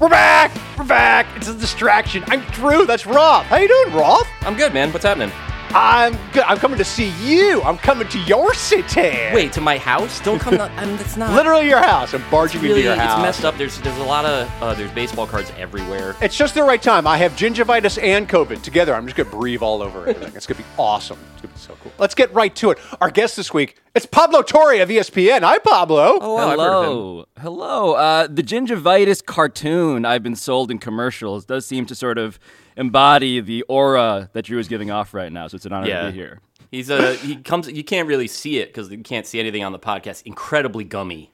[0.00, 0.50] We're back.
[0.78, 1.26] We're back.
[1.36, 2.24] It's a distraction.
[2.28, 2.86] I'm Drew.
[2.86, 3.44] That's Roth.
[3.44, 4.26] How you doing, Roth?
[4.40, 4.90] I'm good, man.
[4.94, 5.30] What's happening?
[5.72, 6.42] I'm good.
[6.44, 7.62] I'm coming to see you.
[7.62, 9.00] I'm coming to your city.
[9.32, 10.18] Wait, to my house?
[10.20, 10.60] Don't come.
[10.60, 12.12] I mean, that's not Literally your house.
[12.12, 13.18] I'm barging Really, into your house.
[13.18, 13.56] it's messed up.
[13.56, 16.16] There's there's a lot of uh, there's baseball cards everywhere.
[16.20, 17.06] It's just the right time.
[17.06, 18.94] I have gingivitis and COVID together.
[18.94, 20.34] I'm just gonna breathe all over everything.
[20.34, 21.18] It's gonna be awesome.
[21.34, 21.92] It's gonna be so cool.
[21.98, 22.78] Let's get right to it.
[23.00, 25.42] Our guest this week, it's Pablo Torre of ESPN.
[25.42, 26.18] Hi, Pablo.
[26.20, 26.90] Oh, I've heard of him.
[26.90, 27.26] Hello.
[27.40, 27.92] Hello.
[27.92, 32.40] Uh, the gingivitis cartoon I've been sold in commercials does seem to sort of
[32.80, 35.46] embody the aura that Drew is giving off right now.
[35.46, 36.06] So it's an honor Yeah.
[36.06, 36.40] to be here.
[36.70, 37.68] He's a he comes.
[37.70, 40.22] You can't really see it because you can't see anything on the podcast.
[40.24, 41.30] Incredibly gummy.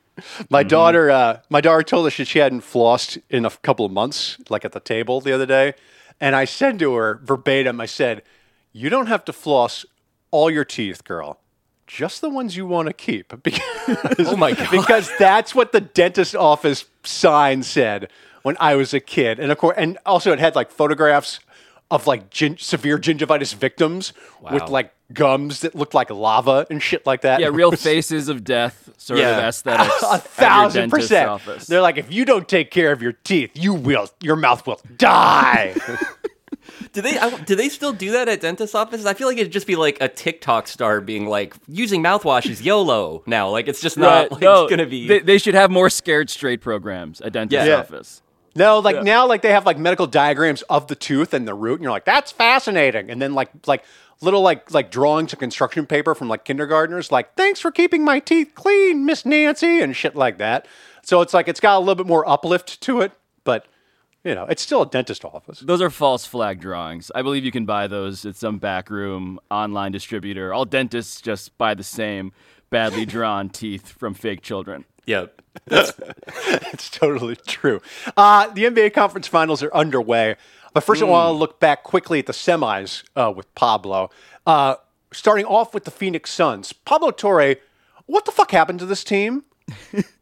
[0.48, 0.68] My Mm-hmm.
[0.68, 4.38] daughter, uh, my daughter told us that she hadn't flossed in a couple of months,
[4.48, 5.74] like at the table the other day.
[6.20, 8.22] And I said to her verbatim, I said,
[8.72, 9.84] "You don't have to floss
[10.30, 11.38] all your teeth, girl.
[11.86, 14.70] Just the ones you want to keep." Because, Oh my God.
[14.70, 18.08] Because that's what the dentist office sign said
[18.46, 21.40] when I was a kid, and of course, and also it had like photographs
[21.90, 27.04] of like gin- severe gingivitis victims with like gums that looked like lava and shit
[27.04, 27.40] like that.
[27.40, 29.38] Yeah, real faces of death sort Yeah.
[29.38, 30.00] of aesthetics.
[30.12, 31.28] a thousand percent.
[31.28, 31.66] Office.
[31.66, 34.80] They're like, if you don't take care of your teeth, you will, your mouth will
[34.96, 35.74] die.
[36.92, 39.06] Do they I, do they still do that at dentist offices?
[39.06, 42.62] I feel like it'd just be like a TikTok star being like using mouthwash is
[42.62, 43.50] YOLO now.
[43.50, 45.06] Like it's just not Right, like no, gonna be.
[45.06, 47.76] They, they should have more scared straight programs at dentist Yeah.
[47.80, 48.22] office.
[48.56, 51.74] No, like now, like they have like medical diagrams of the tooth and the root,
[51.74, 53.10] and you're like, that's fascinating.
[53.10, 53.84] And then like like
[54.20, 58.18] little like like drawings of construction paper from like kindergartners, like thanks for keeping my
[58.18, 60.66] teeth clean, Miss Nancy, and shit like that.
[61.02, 63.12] So it's like it's got a little bit more uplift to it,
[63.44, 63.66] but
[64.24, 65.60] you know, it's still a dentist office.
[65.60, 67.12] Those are false flag drawings.
[67.14, 70.52] I believe you can buy those at some backroom online distributor.
[70.52, 72.32] All dentists just buy the same
[72.70, 74.84] badly drawn teeth from fake children.
[75.06, 75.42] Yep.
[76.72, 77.80] It's totally true.
[78.16, 80.36] Uh, the NBA conference finals are underway.
[80.74, 83.52] But first, of all, I want to look back quickly at the semis uh, with
[83.54, 84.10] Pablo.
[84.46, 84.74] Uh,
[85.12, 86.72] starting off with the Phoenix Suns.
[86.74, 87.56] Pablo Torre,
[88.04, 89.44] what the fuck happened to this team?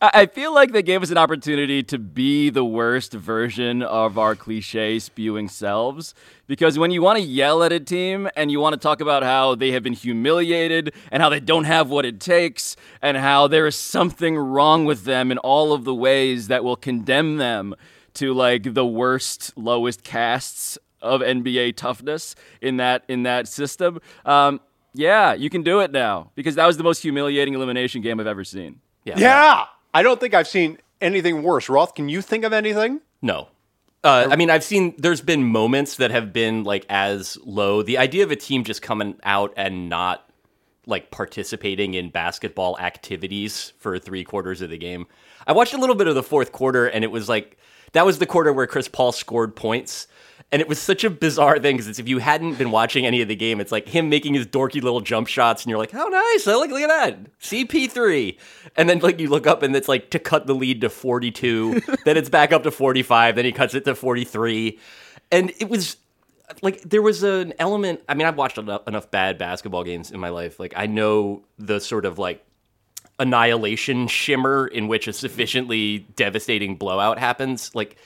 [0.00, 4.34] I feel like they gave us an opportunity to be the worst version of our
[4.34, 6.12] cliche spewing selves.
[6.48, 9.22] Because when you want to yell at a team and you want to talk about
[9.22, 13.46] how they have been humiliated and how they don't have what it takes and how
[13.46, 17.76] there is something wrong with them in all of the ways that will condemn them
[18.14, 24.00] to like the worst, lowest castes of NBA toughness in that in that system.
[24.24, 24.60] Um,
[24.94, 28.26] yeah, you can do it now because that was the most humiliating elimination game I've
[28.26, 28.80] ever seen.
[29.04, 29.18] Yeah.
[29.18, 29.64] Yeah.
[29.92, 31.68] I don't think I've seen anything worse.
[31.68, 33.00] Roth, can you think of anything?
[33.22, 33.48] No.
[34.02, 37.82] Uh, I mean, I've seen there's been moments that have been like as low.
[37.82, 40.28] The idea of a team just coming out and not
[40.86, 45.06] like participating in basketball activities for three quarters of the game.
[45.46, 47.56] I watched a little bit of the fourth quarter, and it was like
[47.92, 50.06] that was the quarter where Chris Paul scored points.
[50.52, 53.28] And it was such a bizarre thing because if you hadn't been watching any of
[53.28, 56.06] the game, it's like him making his dorky little jump shots, and you're like, "How
[56.06, 56.46] nice!
[56.46, 58.38] I like look at that CP3."
[58.76, 61.80] And then like you look up, and it's like to cut the lead to 42.
[62.04, 63.34] then it's back up to 45.
[63.34, 64.78] Then he cuts it to 43,
[65.32, 65.96] and it was
[66.62, 68.02] like there was an element.
[68.08, 70.60] I mean, I've watched enough, enough bad basketball games in my life.
[70.60, 72.44] Like I know the sort of like
[73.18, 77.74] annihilation shimmer in which a sufficiently devastating blowout happens.
[77.74, 77.96] Like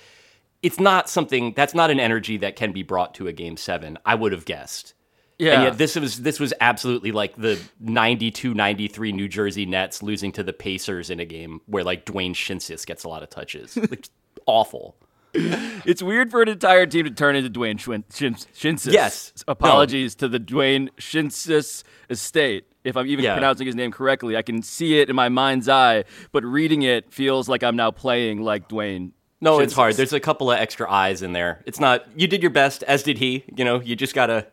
[0.62, 3.98] it's not something that's not an energy that can be brought to a game seven.
[4.04, 4.94] I would have guessed.
[5.38, 5.52] Yeah.
[5.52, 10.42] And yet this was this was absolutely like the 92-93 New Jersey Nets losing to
[10.42, 13.76] the Pacers in a game where like Dwayne Schintzius gets a lot of touches.
[13.88, 14.08] Like
[14.46, 14.96] awful.
[15.34, 18.92] It's weird for an entire team to turn into Dwayne Schwin- Shin- Schintzius.
[18.92, 19.32] Yes.
[19.46, 22.64] Apologies to the Dwayne Schintzius estate.
[22.82, 23.34] If I'm even Yeah.
[23.34, 27.12] pronouncing his name correctly, I can see it in my mind's eye, but reading it
[27.12, 29.12] feels like I'm now playing like Dwayne.
[29.40, 29.94] No, it's hard.
[29.94, 31.62] There's a couple of extra eyes in there.
[31.64, 32.04] It's not.
[32.16, 33.44] You did your best, as did he.
[33.56, 34.46] You know, you just gotta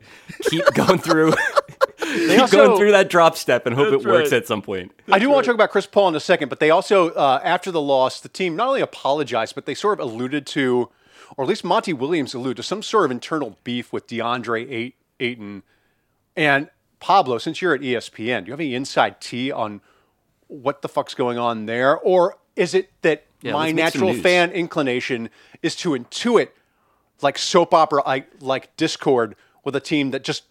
[0.44, 1.34] keep going through,
[2.00, 4.34] keep also- going through that drop step and hope it works right.
[4.34, 4.91] at some point.
[5.12, 7.40] I do want to talk about Chris Paul in a second, but they also, uh,
[7.44, 10.90] after the loss, the team not only apologized, but they sort of alluded to,
[11.35, 14.93] or at least Monty Williams alluded to, some sort of internal beef with DeAndre Ay-
[15.20, 15.64] Ayton.
[16.35, 19.82] And Pablo, since you're at ESPN, do you have any inside tea on
[20.47, 21.97] what the fuck's going on there?
[21.97, 25.30] Or is it that Yeah, my let's make some natural fan inclination
[25.62, 26.50] is to intuit
[27.22, 30.44] like soap opera like, like discord with a team that just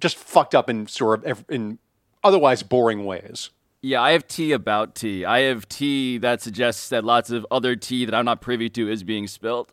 [0.00, 1.78] just fucked up in sort of in
[2.24, 3.50] otherwise boring ways?
[3.82, 5.24] Yeah, I have tea about tea.
[5.24, 8.90] I have tea that suggests that lots of other tea that I'm not privy to
[8.90, 9.70] is being spilt.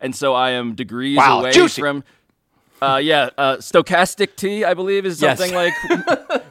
[0.00, 1.80] And so I am degrees Wow, away juicy.
[1.80, 2.04] from.
[2.84, 5.38] Uh, yeah, uh, stochastic tea, I believe, is Yes.
[5.38, 5.72] something like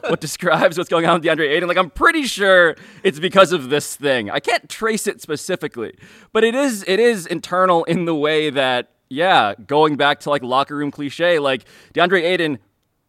[0.10, 1.68] what describes what's going on with DeAndre Ayton.
[1.68, 4.30] Like I'm pretty sure it's because of this thing.
[4.30, 5.96] I can't trace it specifically,
[6.32, 10.42] but it is it is internal in the way that yeah, going back to like
[10.42, 11.64] locker room cliche, like
[11.94, 12.58] DeAndre Ayton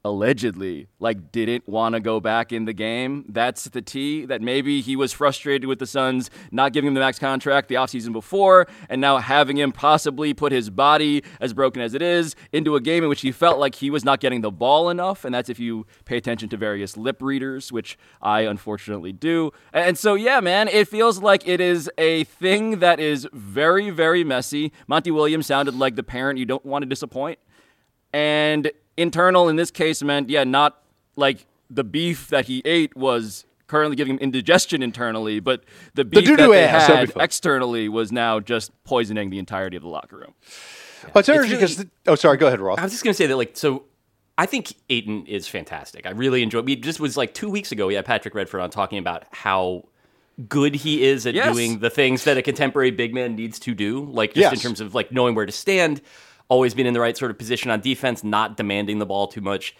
[0.05, 3.25] allegedly like didn't want to go back in the game.
[3.27, 6.99] That's the tea that maybe he was frustrated with the Suns not giving him the
[6.99, 11.81] max contract the offseason before and now having him possibly put his body as broken
[11.81, 14.41] as it is into a game in which he felt like he was not getting
[14.41, 18.41] the ball enough and that's if you pay attention to various lip readers which I
[18.41, 19.51] unfortunately do.
[19.73, 24.23] And so yeah, man, it feels like it is a thing that is very very
[24.23, 24.71] messy.
[24.87, 27.39] Monty Williams sounded like the parent you don't want to disappoint.
[28.13, 30.81] And internal in this case meant, yeah, not
[31.15, 35.63] like the beef that he ate was currently giving him indigestion internally, but
[35.95, 37.23] the beef doo-doo that they ass, had that'd be fun.
[37.23, 40.33] externally was now just poisoning the entirety of the locker room.
[41.05, 41.85] Well, it's interesting really- because.
[42.07, 42.37] oh, sorry.
[42.37, 42.79] Go ahead, Roth.
[42.79, 43.83] I was just gonna say that, like, so
[44.37, 46.05] I think Ayton is fantastic.
[46.05, 46.61] I really enjoy.
[46.61, 47.87] We just was like two weeks ago.
[47.87, 49.85] We had Patrick Redford on talking about how
[50.49, 51.53] good he is at Yes.
[51.55, 54.81] doing the things that a contemporary big man needs to do, like just in terms
[54.81, 56.01] of like knowing where to stand,
[56.49, 59.41] always being in the right sort of position on defense, not demanding the ball too
[59.41, 59.75] much.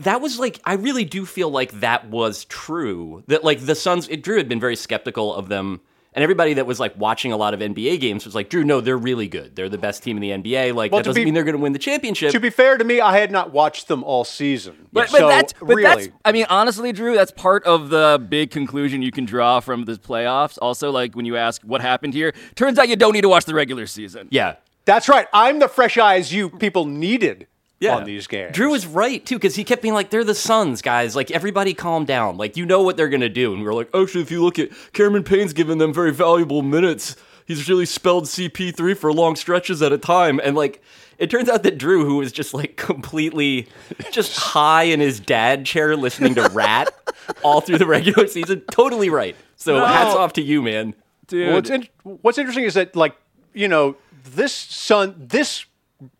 [0.00, 3.22] That was like I really do feel like that was true.
[3.28, 5.80] That like the Suns, it, Drew had been very skeptical of them.
[6.16, 8.80] And everybody that was like watching a lot of NBA games was like, Drew, no,
[8.80, 9.56] they're really good.
[9.56, 10.72] They're the best team in the NBA.
[10.72, 12.30] Like Well, that doesn't be- mean they're going to win the championship.
[12.30, 14.86] To be fair to me, I had not watched them all season.
[14.92, 18.24] But, but so that's but really, that's I mean honestly, Drew, that's part of the
[18.28, 20.56] big conclusion you can draw from the playoffs.
[20.62, 23.44] Also, like when you ask what happened here, turns out you don't need to watch
[23.44, 24.28] the regular season.
[24.30, 24.54] yeah.
[24.84, 25.26] That's right.
[25.32, 27.46] I'm the fresh eyes you people needed
[27.80, 27.96] Yeah.
[27.96, 28.54] on these games.
[28.54, 31.14] Drew was right too because he kept being like, "They're the Suns, guys.
[31.16, 32.36] Like everybody, calm down.
[32.36, 34.42] Like you know what they're gonna do." And we are like, "Oh, "Actually, if you
[34.42, 37.16] look at Cameron Payne's giving them very valuable minutes.
[37.46, 40.80] He's really spelled CP3 for long stretches at a time." And like,
[41.18, 43.68] it turns out that Drew, who was just like completely
[44.10, 46.92] just high in his dad chair listening to Rat
[47.42, 49.36] all through the regular season, totally right.
[49.56, 49.84] So No.
[49.86, 50.94] hats off to you, man.
[51.26, 51.52] Dude.
[51.54, 53.14] What's, in, what's interesting is that, like,
[53.54, 55.64] you know, this Sun, this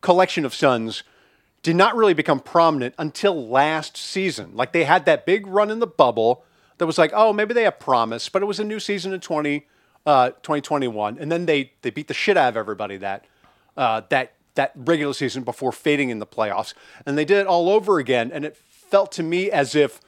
[0.01, 1.03] collection of Suns
[1.63, 4.55] did not really become prominent until last season.
[4.55, 6.45] Like, they had that big run in the bubble
[6.79, 9.21] that was like, oh, maybe they have promise, but it was a new season in
[9.21, 9.67] 20,
[10.07, 11.19] uh, 2021.
[11.19, 13.25] And then they, they beat the shit out of everybody that,
[13.77, 16.75] uh, that, that regular season before fading in the playoffs.
[17.07, 18.31] And they did it all over again.
[18.33, 20.01] And it felt to me as if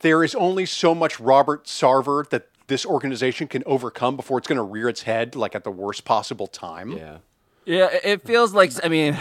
[0.00, 4.56] there is only so much Robert Sarver that this organization can overcome before it's going
[4.56, 6.92] to rear its head like at the worst possible time.
[6.92, 7.18] Yeah.
[7.64, 9.18] Yeah, it- it feels like I mean,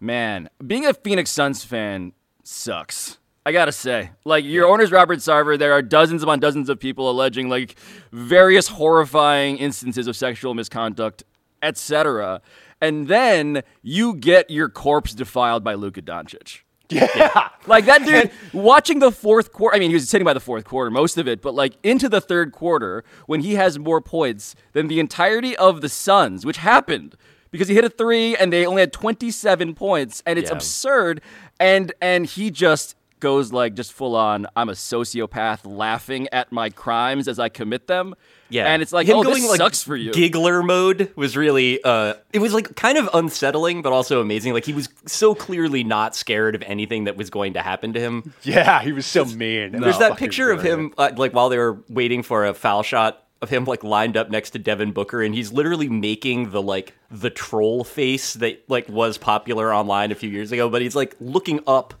[0.00, 2.12] man, being a Phoenix Suns fan
[2.42, 3.18] sucks.
[3.46, 5.58] I gotta say, like your owner's Robert Sarver.
[5.58, 7.76] There are dozens upon dozens of people alleging like
[8.10, 11.24] various horrifying instances of sexual misconduct,
[11.62, 12.40] etc.
[12.80, 16.60] And then you get your corpse defiled by Luka Doncic.
[16.90, 17.48] Yeah.
[17.66, 19.74] Like that dude watching the fourth quarter.
[19.74, 22.08] I mean, he was sitting by the fourth quarter, most of it, but like into
[22.08, 26.58] the third quarter when he has more points than the entirety of the Suns, which
[26.58, 27.16] happened
[27.50, 30.56] because he hit a three and they only had 27 points, and it's Yeah.
[30.56, 31.20] absurd.
[31.58, 34.46] And and he just goes like just full on.
[34.54, 38.14] I'm a sociopath, laughing at my crimes as I commit them.
[38.50, 40.12] Yeah, and it's like, Him oh, going, this like, sucks for you.
[40.12, 44.52] Giggler mode was really, uh, it was like kind of unsettling, but also amazing.
[44.52, 48.00] Like he was so clearly not scared of anything that was going to happen to
[48.00, 48.32] him.
[48.42, 49.72] Yeah, he was so mean.
[49.72, 52.82] There's Oh, that picture of him, uh, like while they were waiting for a foul
[52.82, 56.60] shot of him, like lined up next to Devin Booker, and he's literally making the
[56.62, 60.68] like the troll face that like was popular online a few years ago.
[60.68, 61.94] But he's like looking up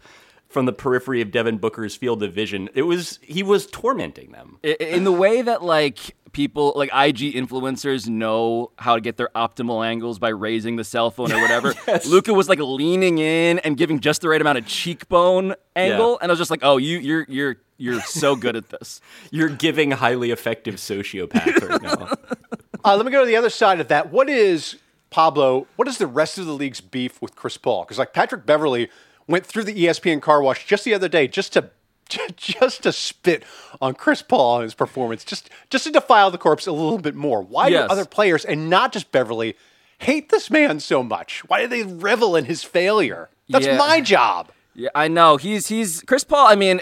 [0.54, 2.70] from the periphery of Devin Booker's field of vision.
[2.74, 4.58] It was he was tormenting them.
[4.62, 9.84] In the way that like people like IG influencers know how to get their optimal
[9.84, 11.74] angles by raising the cell phone or whatever.
[12.08, 16.30] Luka was like leaning in and giving just the right amount of cheekbone angle, and
[16.30, 19.00] I was just like, "Oh, you you're you're you're so good at this."
[19.32, 22.12] You're giving highly effective sociopath right now.
[22.86, 24.12] Uh, let me go to the other side of that.
[24.12, 24.76] What is
[25.08, 25.66] Pablo?
[25.76, 27.82] What is the rest of the league's beef with Chris Paul?
[27.82, 28.90] Because like Patrick Beverley
[29.26, 31.70] went through the ESPN car wash just the other day just to
[32.36, 33.44] just to spit
[33.80, 37.14] on Chris Paul and his performance, just just to defile the corpse a little bit
[37.14, 37.40] more.
[37.42, 37.88] Why Yes.
[37.88, 39.56] do other players and not just Beverley
[39.98, 41.42] hate this man so much?
[41.48, 43.30] Why do they revel in his failure?
[43.48, 43.78] That's Yeah.
[43.78, 44.50] my job.
[44.74, 45.36] Yeah, I know.
[45.38, 46.46] He's he's Chris Paul.
[46.46, 46.80] I mean,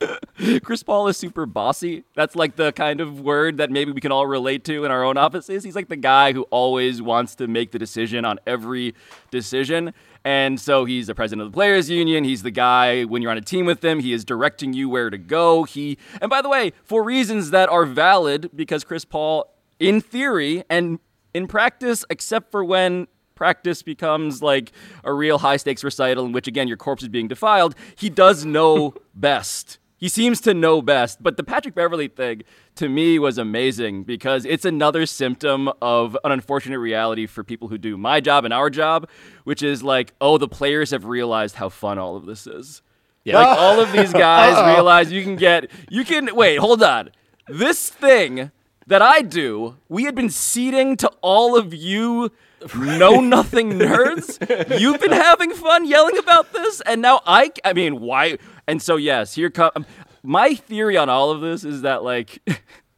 [0.62, 2.04] Chris Paul is super bossy.
[2.14, 5.04] That's like the kind of word that maybe we can all relate to in our
[5.04, 5.64] own offices.
[5.64, 8.94] He's like the guy who always wants to make the decision on every
[9.30, 9.94] decision.
[10.24, 12.24] And so he's the president of the players union.
[12.24, 15.10] He's the guy when you're on a team with him, he is directing you where
[15.10, 15.64] to go.
[15.64, 20.64] He And by the way, for reasons that are valid because Chris Paul in theory
[20.70, 20.98] and
[21.34, 26.46] in practice except for when practice becomes like a real high stakes recital in which
[26.46, 29.78] again your corpse is being defiled, he does know best.
[30.04, 31.22] He seems to know best.
[31.22, 32.42] But the Patrick Beverley thing
[32.74, 37.78] to me was amazing because it's another symptom of an unfortunate reality for people who
[37.78, 39.08] do my job and our job,
[39.44, 42.82] which is like, oh, the players have realized how fun all of this is.
[43.24, 43.38] Yeah.
[43.38, 47.08] Like all of these guys realize you can get you can wait, hold on.
[47.48, 48.50] This thing
[48.86, 52.30] that I do, we had been seeding to all of you
[52.74, 54.78] know nothing nerds.
[54.78, 58.96] You've been having fun yelling about this, and now I I mean, why and so
[58.96, 59.86] yes, here come
[60.22, 62.42] my theory on all of this is that like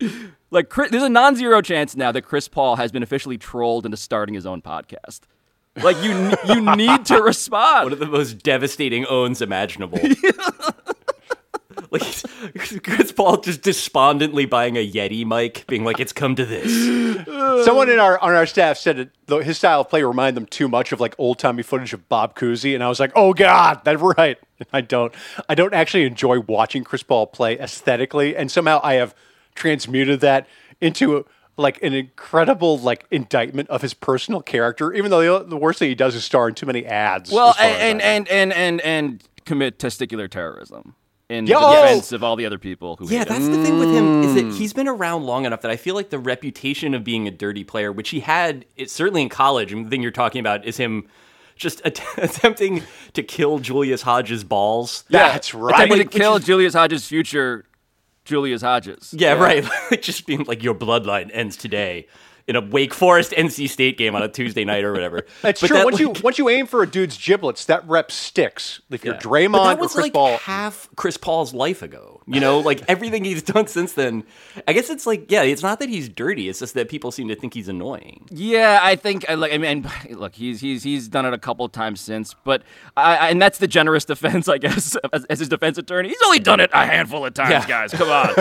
[0.50, 3.96] like Chris, there's a non-zero chance now that Chris Paul has been officially trolled into
[3.96, 5.20] starting his own podcast.
[5.82, 7.84] Like you you need to respond.
[7.84, 9.98] One of the most devastating owns imaginable.
[11.90, 16.72] like Chris Paul just despondently buying a Yeti mic, being like, "It's come to this."
[17.64, 20.46] Someone in our on our staff said it, though his style of play reminded them
[20.46, 23.32] too much of like old timey footage of Bob Cousy, and I was like, "Oh
[23.32, 24.38] God, that's right."
[24.72, 25.12] I don't,
[25.48, 29.14] I don't actually enjoy watching Chris Paul play aesthetically, and somehow I have
[29.54, 30.46] transmuted that
[30.80, 31.26] into
[31.56, 34.92] like an incredible like indictment of his personal character.
[34.92, 37.30] Even though the, the worst thing he does is star in too many ads.
[37.30, 40.94] Well, as far as I and and, and and and commit testicular terrorism
[41.28, 43.34] in Yeah, the defense of all the other people who Yeah, hate him.
[43.34, 44.56] that's the thing with him is that mm.
[44.56, 47.64] he's been around long enough that I feel like the reputation of being a dirty
[47.64, 50.76] player, which he had, it, certainly in college, and the thing you're talking about is
[50.76, 51.08] him
[51.56, 52.82] just att- attempting
[53.14, 55.04] to kill Julius Hodge's balls.
[55.10, 55.74] that's right.
[55.74, 57.64] Attempting Like, to kill Julius Hodge's future
[58.24, 59.14] Julius Hodges.
[59.16, 59.64] Yeah, right.
[59.90, 62.06] Like just being like your bloodline ends today
[62.48, 65.26] in a Wake Forest NC State game on a Tuesday night or whatever.
[65.42, 65.76] That's But true.
[65.78, 68.80] that, once you once you aim for a dude's giblets, that rep sticks.
[68.90, 69.20] If you're Yeah.
[69.20, 72.22] Draymond But that or was Chris like Paul, half Chris Paul's life ago.
[72.28, 74.24] You know, like everything he's done since then.
[74.66, 76.48] I guess it's like, yeah, it's not that he's dirty.
[76.48, 78.26] It's just that people seem to think he's annoying.
[78.30, 79.52] Yeah, I think I like.
[79.52, 82.62] I mean, look, he's he's he's done it a couple times since, but
[82.96, 86.08] I, I and that's the generous defense, I guess, as, as his defense attorney.
[86.08, 87.66] He's only done it a handful of times, Yeah.
[87.66, 87.92] guys.
[87.92, 88.34] Come on,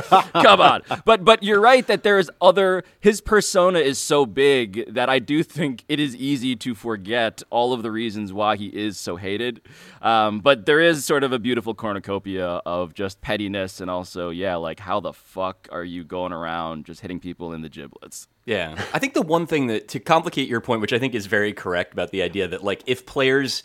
[0.44, 0.82] come on.
[1.06, 2.84] But but you're right that there's other.
[3.00, 7.74] His persona is so big that I do think it is easy to forget all
[7.74, 9.62] of the reasons why he is so hated.
[10.02, 14.56] Um, but there is sort of a beautiful cornucopia of just pettiness and also, yeah,
[14.56, 18.28] like how the fuck are you going around just hitting people in the giblets?
[18.46, 18.76] Yeah.
[18.94, 21.52] I think the one thing that, to complicate your point, which I think is very
[21.52, 23.64] correct about the idea that, like, if players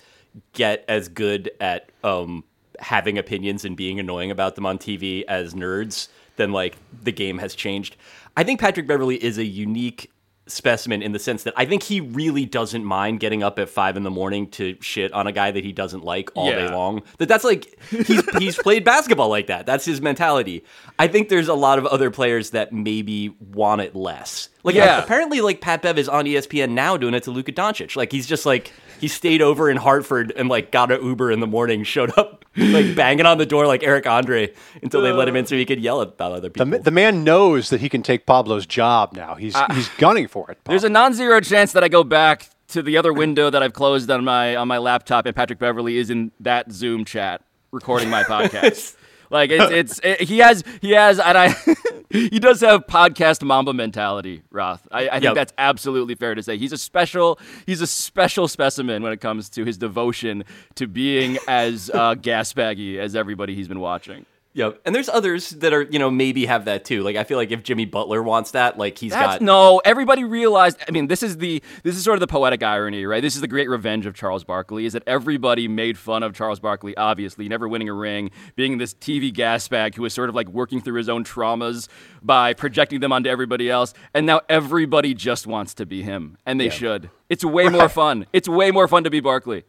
[0.55, 2.45] get as good at um,
[2.79, 7.39] having opinions and being annoying about them on TV as nerds, then, like, the game
[7.39, 7.97] has changed.
[8.37, 10.11] I think Patrick Beverley is a unique
[10.51, 13.97] specimen in the sense that I think he really doesn't mind getting up at five
[13.97, 17.03] in the morning to shit on a guy that he doesn't like all day long.
[17.19, 19.67] That that's like he's he's played basketball like that.
[19.67, 20.65] That's his mentality.
[20.99, 24.49] I think there's a lot of other players that maybe want it less.
[24.63, 25.03] Like Yeah.
[25.03, 27.97] apparently, like Pat Bev is on ESPN now doing it to Luka Doncic.
[27.97, 31.41] Like he's just like he stayed over in Hartford and like got an Uber in
[31.41, 34.53] the morning, showed up like banging on the door like Eric Andre
[34.83, 36.67] until they let him in so he could yell about other people.
[36.67, 39.35] ma- the man knows that he can take Pablo's job now.
[39.35, 40.59] He's he's gunning for it.
[40.65, 44.11] There's a non-zero chance that I go back to the other window that I've closed
[44.11, 48.23] on my on my laptop, and Patrick Beverley is in that Zoom chat recording my
[48.25, 48.97] podcast.
[49.31, 51.55] Like it's it's it, he has he has and I
[52.11, 54.87] he does have podcast Mamba mentality, Roth.
[54.91, 55.35] I, I think Yep.
[55.35, 56.57] that's absolutely fair to say.
[56.59, 60.45] He's a special he's a special specimen when it comes to his devotion
[60.75, 64.27] to being as uh, gasbaggy as everybody he's been watching.
[64.53, 64.81] Yep.
[64.85, 67.05] And there's others that are, you know, maybe have that too.
[67.05, 70.25] Like I feel like if Jimmy Butler wants that, like he's That's, got no, everybody
[70.25, 70.79] realized.
[70.89, 73.23] I mean, this is the this is sort of the poetic irony, right?
[73.23, 74.87] This is the great revenge of Charles Barkley.
[74.87, 78.93] Is that everybody made fun of Charles Barkley, obviously never winning a ring, being this
[78.93, 81.87] TV gas bag who was sort of like working through his own traumas
[82.21, 86.61] by projecting them onto everybody else, and now everybody just wants to be him, and
[86.61, 87.09] they should.
[87.29, 88.27] It's way more fun.
[88.33, 89.63] It's way more fun to be Barkley.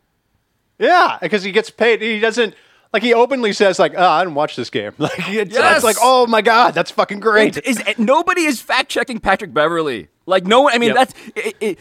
[0.80, 2.02] Yeah, because he gets paid.
[2.02, 2.56] He doesn't
[2.94, 5.76] like he openly says like, "Oh, I didn't watch this game." Like it's, Yes!
[5.78, 10.10] it's like, "Oh my god, that's fucking great." Is nobody is fact checking Patrick Beverley?
[10.26, 10.74] Like no one.
[10.74, 10.96] I mean, Yep.
[10.96, 11.80] that's it, it,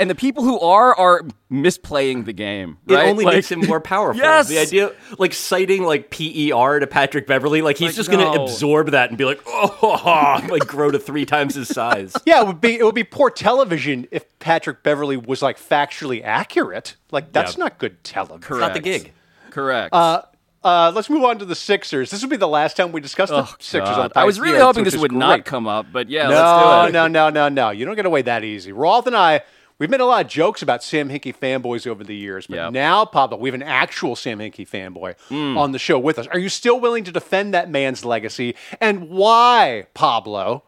[0.00, 1.22] and the people who are are
[1.52, 2.78] misplaying the game.
[2.88, 4.20] it only Like- makes him more powerful.
[4.20, 4.48] Yes!
[4.48, 8.90] The idea like citing like PER to Patrick Beverley, like he's Like, just gonna absorb
[8.90, 12.14] that and be like, oh like grow to three times his size.
[12.26, 16.22] yeah, it would be it would be poor television if Patrick Beverley was like factually
[16.24, 16.96] accurate.
[17.12, 17.64] Like that's Yeah.
[17.64, 18.40] not good television.
[18.40, 18.60] Correct.
[18.60, 19.12] Not the gig.
[19.50, 19.94] Correct.
[19.94, 20.22] Uh,
[20.66, 22.10] uh, let's move on to the Sixers.
[22.10, 24.12] This will be the last time we discuss the Oh, Sixers God.
[24.16, 25.18] on I was really hoping this would great.
[25.18, 26.92] not come up, but yeah, No, let's do it.
[26.92, 27.70] no, no, no, no.
[27.70, 28.72] You don't get away that easy.
[28.72, 29.42] Roth and I,
[29.78, 32.72] we've made a lot of jokes about Sam Hinkie fanboys over the years, but Yep.
[32.72, 35.56] now, Pablo, we have an actual Sam Hinkie fanboy Hmm.
[35.56, 36.26] on the show with us.
[36.28, 38.54] Are you still willing to defend that man's legacy?
[38.80, 40.64] And why, Pablo?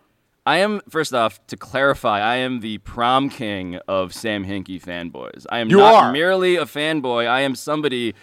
[0.46, 2.20] I am first off to clarify.
[2.20, 5.44] I am the prom king of Sam Hinkie fanboys.
[5.50, 6.12] I am You not are.
[6.12, 7.28] merely a fanboy.
[7.28, 8.14] I am somebody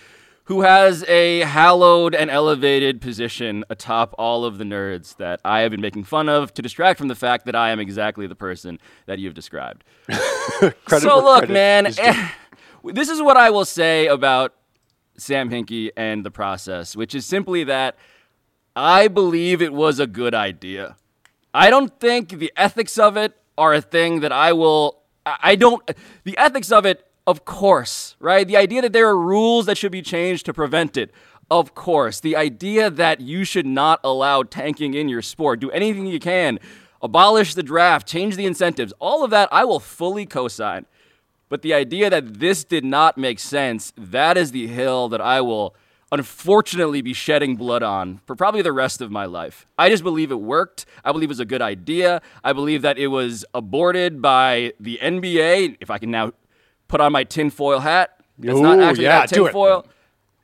[0.46, 5.72] who has a hallowed and elevated position atop all of the nerds that I have
[5.72, 8.80] been making fun of to distract from the fact that I am exactly the person
[9.08, 9.84] that you've described.
[10.88, 12.30] So look, man, is eh,
[12.84, 14.54] this is what I will say about
[15.18, 17.96] Sam Hinkie and the process, which is simply that
[18.76, 20.96] I believe it was a good idea.
[21.54, 25.00] I don't think the ethics of it are a thing that I will.
[25.26, 25.90] I I don't.
[26.24, 28.48] The ethics of it, of course, right?
[28.48, 31.12] The idea that there are rules that should be changed to prevent it,
[31.50, 32.20] of course.
[32.20, 36.60] The idea that you should not allow tanking in your sport, do anything you can,
[37.02, 40.86] abolish the draft, change the incentives, all of that I will fully co sign.
[41.50, 45.42] But the idea that this did not make sense, that is the hill that I
[45.42, 45.76] will
[46.12, 49.68] unfortunately be shedding blood on for probably the rest of my life.
[49.78, 50.86] I just believe it worked.
[51.04, 52.22] I believe it was a good idea.
[52.44, 55.78] I believe that it was aborted by the NBA.
[55.80, 56.34] If I can now
[56.88, 59.50] put on my tinfoil hat, it's not actually yeah, that do it.
[59.50, 59.86] tinfoil.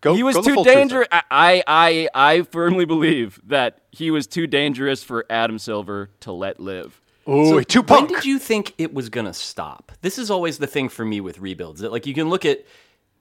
[0.01, 1.07] Go- he was go too dangerous.
[1.11, 6.59] I, I, I firmly believe that he was too dangerous for Adam Silver to let
[6.59, 6.99] live.
[7.29, 9.91] Ooh, too When did you think it was going to stop?
[10.01, 11.81] This is always the thing for me with rebuilds.
[11.81, 12.65] That like you can look at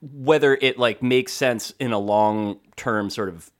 [0.00, 3.50] whether it like makes sense in a long term sort of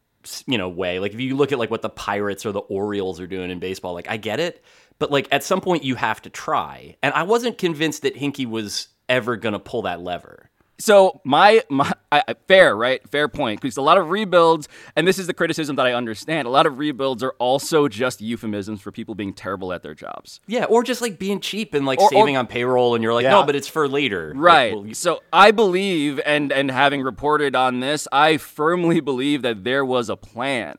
[0.47, 0.99] you know way.
[0.99, 3.59] Like if you look at like what the Pirates or the Orioles are doing in
[3.59, 4.64] baseball, like I get it,
[4.99, 6.97] but like at some point you have to try.
[7.02, 10.47] And I wasn't convinced that Hinkie was ever going to pull that lever.
[10.79, 15.07] So my my I, I- fair right fair point because a lot of rebuilds and
[15.07, 16.49] this is the criticism that I understand.
[16.49, 20.40] A lot of rebuilds are also just euphemisms for people being terrible at their jobs.
[20.47, 23.12] Yeah, or just like being cheap and like Or- or- saving on payroll, and you're
[23.12, 23.33] like, Yeah.
[23.33, 24.29] no, but it's for later.
[24.35, 24.75] Like, Right.
[24.75, 29.85] well, so I believe, and and having reported on this, I firmly believe that there
[29.85, 30.76] was a plan.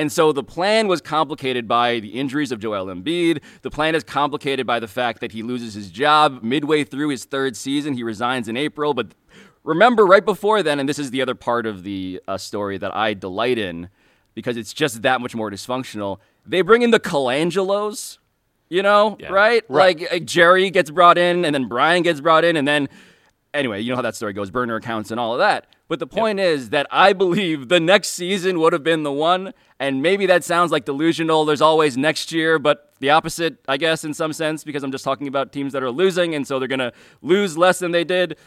[0.00, 3.42] And so the plan was complicated by the injuries of Joel Embiid.
[3.60, 7.26] The plan is complicated by the fact that he loses his job midway through his
[7.26, 7.92] third season.
[7.92, 8.94] He resigns in April.
[8.94, 9.08] But
[9.62, 12.96] remember, right before then, and this is the other part of the uh, story that
[12.96, 13.90] I delight in
[14.32, 16.16] because it's just that much more dysfunctional.
[16.46, 18.16] They bring in the Colangelos,
[18.70, 19.28] you know, Yeah.
[19.28, 19.62] right?
[19.68, 20.00] Right.
[20.00, 22.88] Like uh, Jerry gets brought in, and then Bryan gets brought in, and then
[23.52, 25.66] anyway, you know how that story goes, burner accounts and all of that.
[25.90, 29.52] But the point is that I believe the next season would have been the one,
[29.80, 31.44] and maybe that sounds like delusional.
[31.44, 35.02] There's always next year, but the opposite, I guess, in some sense, because I'm just
[35.02, 38.38] talking about teams that are losing, and so they're gonna lose less than they did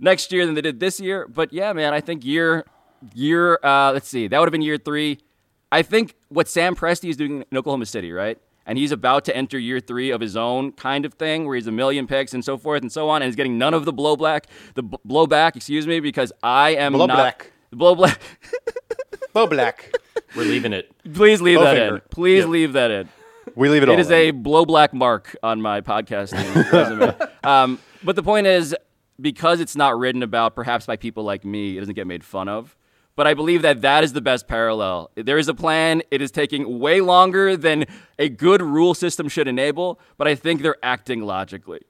[0.00, 1.28] next year than they did this year.
[1.28, 2.66] But yeah, man, I think year
[3.14, 5.20] year uh, let's see, that would have been year three.
[5.70, 8.36] I think what Sam Presti is doing in Oklahoma City, right?
[8.66, 11.66] And he's about to enter year three of his own kind of thing, where he's
[11.66, 13.92] a million picks and so forth and so on, and he's getting none of the
[13.92, 14.44] blowback,
[14.74, 17.52] the b- blowback, excuse me, because I am Blow not black.
[17.70, 18.20] the blow black.
[19.32, 19.92] Bo Black.
[20.36, 20.90] we're leaving it.
[21.14, 21.94] Please leave that Bowfinger.
[21.96, 22.00] in.
[22.10, 22.50] Please Yeah.
[22.50, 23.08] leave that in.
[23.54, 23.94] We leave it all.
[23.94, 24.16] It is in.
[24.16, 27.14] a blow black mark on my podcasting resume.
[27.44, 28.74] Um, but the point is,
[29.20, 32.48] because it's not written about, perhaps by people like me, it doesn't get made fun
[32.48, 32.76] of.
[33.20, 35.10] But I believe that that is the best parallel.
[35.14, 36.00] There is a plan.
[36.10, 37.84] It is taking way longer than
[38.18, 41.82] a good rule system should enable, but I think they're acting logically.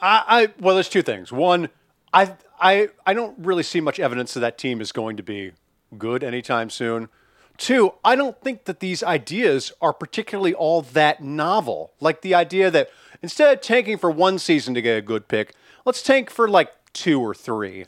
[0.00, 1.30] I, I well, there's two things.
[1.30, 1.68] One,
[2.12, 5.52] I I I don't really see much evidence that that team is going to be
[5.96, 7.08] good anytime soon.
[7.56, 11.92] Two, I don't think that these ideas are particularly all that novel.
[12.00, 12.90] Like the idea that
[13.22, 16.72] instead of tanking for one season to get a good pick, let's tank for like
[16.92, 17.84] two or three.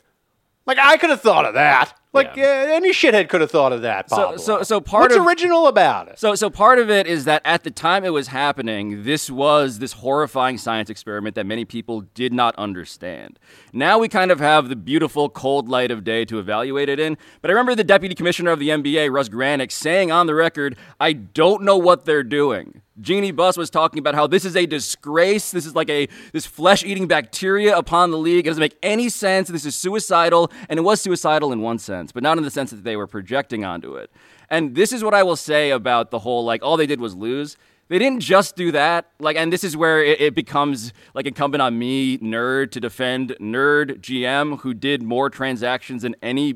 [0.67, 1.93] Like I could have thought of that.
[2.11, 2.43] Like Yeah.
[2.69, 4.09] uh, any shithead could have thought of that.
[4.09, 6.17] So- Bob so- so part What's of- original about it?
[6.17, 9.79] So, so part of it is that at the time it was happening, this was
[9.79, 13.37] this horrifying science experiment that many people did not understand.
[13.73, 17.17] Now we kind of have the beautiful cold light of day to evaluate it in.
[17.41, 20.77] But I remember the deputy commissioner of the NBA, Russ Granik, saying on the record,
[20.99, 24.65] "I don't know what they're doing." Jeanie Buss was talking about how this is a
[24.65, 25.51] disgrace.
[25.51, 28.45] This is like a this flesh-eating bacteria upon the league.
[28.45, 29.49] It doesn't make any sense.
[29.49, 32.71] This is suicidal, and it was suicidal in one sense, but not in the sense
[32.71, 34.11] that they were projecting onto it.
[34.49, 37.15] And this is what I will say about the whole like all they did was
[37.15, 37.57] lose.
[37.87, 39.11] They didn't just do that.
[39.19, 43.35] Like, and this is where it, it becomes like incumbent on me, nerd, to defend
[43.39, 46.55] nerd GM who did more transactions than any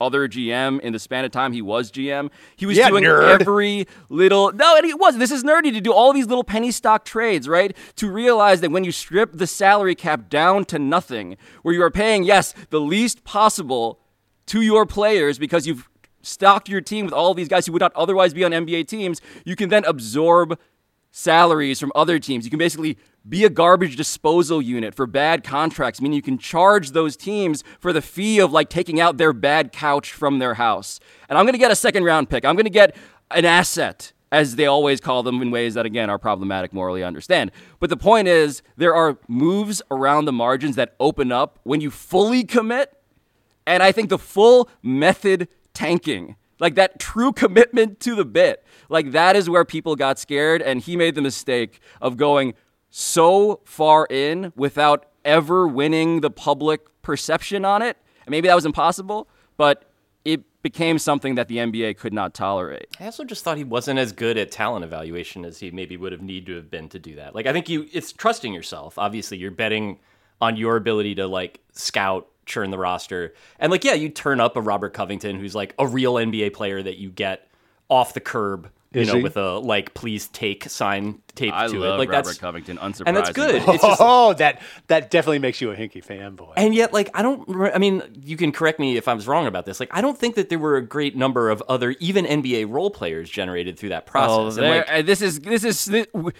[0.00, 2.30] other GM in the span of time he was GM.
[2.56, 3.40] He was Yeah, doing nerd.
[3.40, 5.20] every little no, and it wasn't.
[5.20, 7.76] This is nerdy to do all these little penny stock trades, right?
[7.96, 11.90] To realize that when you strip the salary cap down to nothing, where you are
[11.90, 14.00] paying yes the least possible
[14.46, 15.88] to your players because you've
[16.22, 19.20] stocked your team with all these guys who would not otherwise be on NBA teams,
[19.44, 20.58] you can then absorb
[21.16, 22.44] salaries from other teams.
[22.44, 26.90] You can basically be a garbage disposal unit for bad contracts, meaning you can charge
[26.90, 30.98] those teams for the fee of like taking out their bad couch from their house.
[31.28, 32.44] And I'm going to get a second round pick.
[32.44, 32.96] I'm going to get
[33.30, 37.06] an asset as they always call them in ways that again are problematic morally I
[37.06, 37.52] understand.
[37.78, 41.92] But the point is there are moves around the margins that open up when you
[41.92, 42.92] fully commit
[43.66, 49.12] and I think the full method tanking, like that true commitment to the bit, like
[49.12, 50.62] that is where people got scared.
[50.62, 52.54] And he made the mistake of going
[52.90, 57.96] so far in without ever winning the public perception on it.
[58.26, 59.90] And maybe that was impossible, but
[60.24, 62.88] it became something that the NBA could not tolerate.
[62.98, 66.12] I also just thought he wasn't as good at talent evaluation as he maybe would
[66.12, 67.34] have needed to have been to do that.
[67.34, 68.98] Like I think you it's trusting yourself.
[68.98, 69.98] Obviously, you're betting
[70.40, 73.34] on your ability to like scout churn the roster.
[73.58, 76.82] And like, yeah, you turn up a Robert Covington who's like a real NBA player
[76.82, 77.48] that you get
[77.88, 79.22] off the curb, you Is know, he?
[79.22, 81.98] with a like please take sign taped I to love it.
[81.98, 83.02] Like Robert that's Covington, unsurprisingly.
[83.06, 83.54] and that's good.
[83.56, 86.52] It's just Oh, that that definitely makes you a Hinkie fanboy.
[86.56, 87.46] and yet, like, I don't.
[87.48, 89.80] re- I mean, you can correct me if I was wrong about this.
[89.80, 92.90] Like, I don't think that there were a great number of other, even NBA role
[92.90, 94.56] players generated through that Oh, process.
[94.58, 96.32] And, there, like, uh, this is this is thi- w-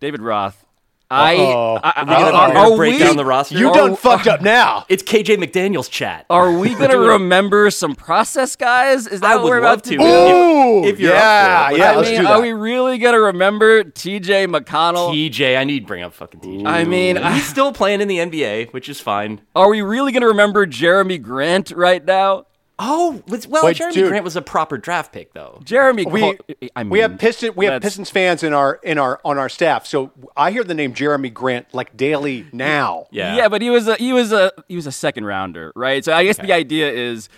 [0.00, 0.64] David Roth.
[1.10, 1.80] I, Uh-oh.
[1.82, 3.58] I, I- Are we gonna- are, are we gonna are break we, down the roster?
[3.58, 4.84] you are- done fucked up now.
[4.88, 6.24] it's KJ McDaniel's chat.
[6.30, 9.06] Are we gonna remember some process guys?
[9.08, 9.90] Is that I what would we're love about to.
[9.90, 10.04] to do?
[10.04, 11.78] Ooh, if you're yeah, up for it.
[11.78, 12.32] yeah, I let's mean, do that.
[12.32, 14.46] are we really gonna remember T.J.
[14.46, 15.12] McConnell?
[15.12, 16.66] TJ, I need to bring up fucking TJ.
[16.66, 19.40] I mean, I- he's still playing in the NBA, which is fine.
[19.56, 22.46] are we really gonna remember Jeremy Grant right now?
[22.82, 24.08] Oh, was- well, Wait, Jeremy dude.
[24.08, 25.60] Grant was a proper draft pick, though.
[25.64, 26.34] Jeremy, we Col-
[26.74, 29.48] I mean, we have Piston we have Pistons fans in our in our on our
[29.50, 29.86] staff.
[29.86, 33.06] So I hear the name Jeremy Grant like daily now.
[33.10, 36.02] Yeah, Yeah, but he was a he was a he was a second rounder, right?
[36.04, 37.28] So I guess the idea is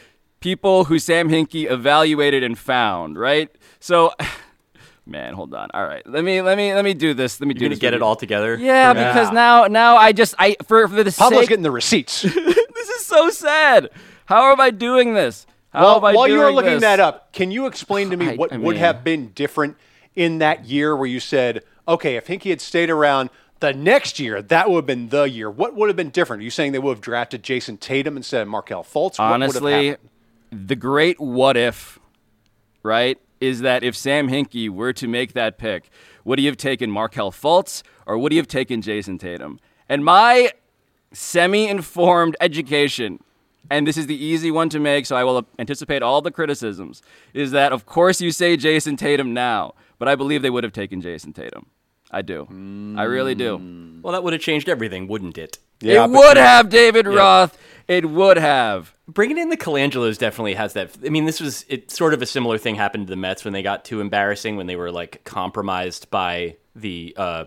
[0.41, 3.51] people who Sam Hinkie evaluated and found, right?
[3.81, 4.13] So
[5.07, 5.69] man, hold on.
[5.75, 6.07] All right.
[6.07, 7.41] Let me let me let me do this.
[7.41, 8.55] Let me do You're gonna this get it all together.
[8.57, 9.13] Yeah, Yeah.
[9.13, 12.23] because now now I just I for for the Pablo's sake getting the receipts.
[12.23, 13.91] this is so sad.
[14.33, 15.47] How am I doing this?
[15.75, 16.81] How well, am I while you were looking this?
[16.81, 19.77] that up, can you explain to me I- what I would have been different
[20.15, 23.29] in that year where you said, okay, if Hinkie had stayed around
[23.61, 25.51] the next year, that would have been the year.
[25.51, 26.41] What would have been different?
[26.41, 29.19] Are you saying they would have drafted Jayson Tatum instead of Markelle Fultz?
[29.19, 29.97] What would have Honestly,
[30.51, 31.99] the great what if,
[32.83, 35.91] right, is that if Sam Hinkie were to make that pick,
[36.25, 39.61] would he have taken Markelle Fultz or would he have taken Jayson Tatum?
[39.91, 40.53] And my
[41.13, 43.21] semi informed education,
[43.71, 47.03] and this is the easy one to make, so I will anticipate all the criticisms,
[47.35, 50.73] is that of course you say Jayson Tatum now, but I believe they would have
[50.73, 51.67] taken Jayson Tatum.
[52.11, 52.47] I do.
[52.99, 54.01] I really do.
[54.03, 55.59] Well, that would have changed everything, wouldn't it?
[55.81, 57.57] Yeah, it but- would have, David Roth.
[57.89, 58.95] It would have.
[59.09, 60.97] Bringing in the Colangelos definitely has that.
[61.05, 61.91] I mean, this was it.
[61.91, 64.67] Sort of a similar thing happened to the Mets when they got too embarrassing when
[64.67, 67.45] they were like compromised by the uh,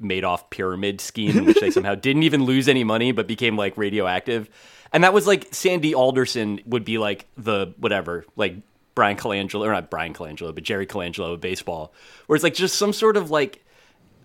[0.00, 3.76] Madoff pyramid scheme, in which they somehow didn't even lose any money but became like
[3.76, 4.48] radioactive.
[4.92, 8.56] And that was like Sandy Alderson would be like the whatever, like
[8.94, 11.92] Bryan Colangelo, or not Bryan Colangelo, but Jerry Colangelo of baseball,
[12.26, 13.64] where it's like just some sort of like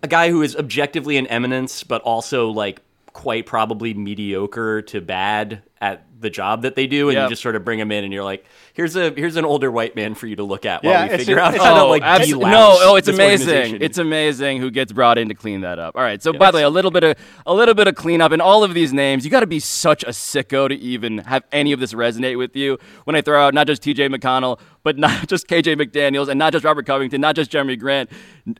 [0.02, 5.62] a guy who is objectively an eminence, but also like quite probably mediocre to bad
[5.80, 7.24] at the job that they do, and Yep.
[7.24, 9.70] you just sort of bring them in, and you're like, "Here's a here's an older
[9.70, 11.74] white man for you to look at Yeah, while we it's- figure out it's- how
[11.74, 13.78] to Oh, like abs- de-louse no, oh, it's amazing.
[13.80, 15.94] It's amazing who gets brought in to clean that up.
[15.96, 18.32] All right, so by the way, a little bit of a little bit of cleanup
[18.32, 19.24] in all of these names.
[19.24, 22.56] You got to be such a sicko to even have any of this resonate with
[22.56, 22.78] you.
[23.04, 24.08] When I throw out not just T.J.
[24.08, 25.76] McConnell, but not just K.J.
[25.76, 28.10] McDaniel's, and not just Robert Covington, not just Jeremy Grant,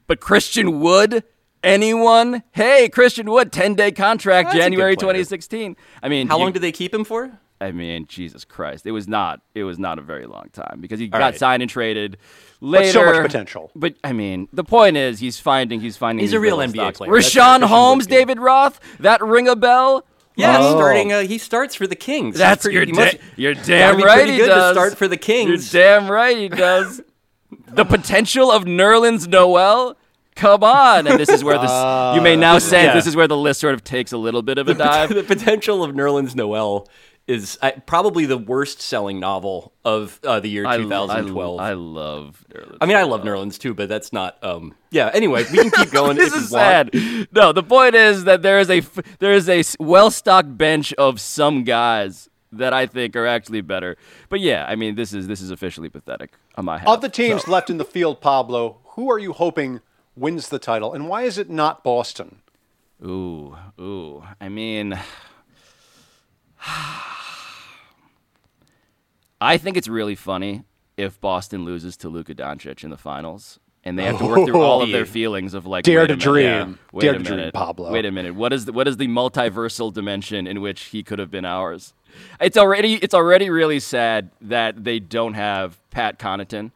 [0.06, 1.24] but Christian Wood.
[1.62, 2.42] Anyone?
[2.52, 5.76] Hey, Christian Wood, ten day contract, That's January 2016.
[6.02, 7.32] I mean, how you- long did they keep him for?
[7.60, 9.40] I mean, Jesus Christ, it was not.
[9.56, 11.36] It was not a very long time because he All got right.
[11.38, 12.16] signed and traded
[12.60, 12.84] later.
[12.84, 13.72] But so much potential.
[13.74, 15.80] But I mean, the point is, he's finding.
[15.80, 16.22] He's finding.
[16.22, 16.98] He's a real NBA stocks.
[16.98, 17.10] player.
[17.10, 18.78] Richaun Holmes, David Roth.
[19.00, 20.06] That ring a bell.
[20.36, 20.76] Yeah, Oh.
[20.76, 21.12] starting.
[21.12, 22.38] Uh, he starts for the Kings.
[22.38, 24.14] That's pretty- your he da- must- you're damn be right.
[24.18, 24.70] pretty he good does.
[24.76, 25.74] to start for the Kings.
[25.74, 26.36] You're damn right.
[26.36, 27.00] He does.
[27.72, 29.96] the potential of Nerlens Noel.
[30.38, 31.70] Come on, and this is where this.
[32.14, 32.94] you may now say, yeah.
[32.94, 35.08] this is where the list sort of takes a little bit of a dive.
[35.08, 36.86] the potential of Nerlens Noel
[37.26, 41.60] is uh, probably the worst selling novel of uh, the year 2012.
[41.60, 42.78] I, I love Nerlens.
[42.80, 44.42] I mean, I love Nerlens too, but that's not.
[44.44, 45.10] Um, yeah.
[45.12, 46.16] Anyway, we can keep going.
[46.16, 46.94] this if is you want.
[46.94, 47.28] sad.
[47.32, 50.92] No, the point is that there is a f- there is a well stocked bench
[50.94, 53.96] of some guys that I think are actually better.
[54.28, 56.88] But yeah, I mean, this is this is officially pathetic on my half.
[56.88, 59.80] Of the teams So- left in the field, Pablo, who are you hoping
[60.18, 62.42] wins the title, and why is it not Boston?
[63.04, 64.24] Ooh, ooh.
[64.40, 64.98] I mean,
[69.40, 70.64] I think it's really funny
[70.96, 73.58] if Boston loses to Luka Doncic in the finals.
[73.84, 76.20] And they have to work through all of their feelings of like Dare to minute,
[76.22, 76.44] dream.
[76.44, 77.92] yeah, wait Dare a to dream, Pablo.
[77.92, 78.34] Wait a minute.
[78.34, 81.94] What is the, what is the multiversal dimension in which he could have been ours?
[82.40, 86.72] It's already it's already really sad that they don't have Pat Connaughton.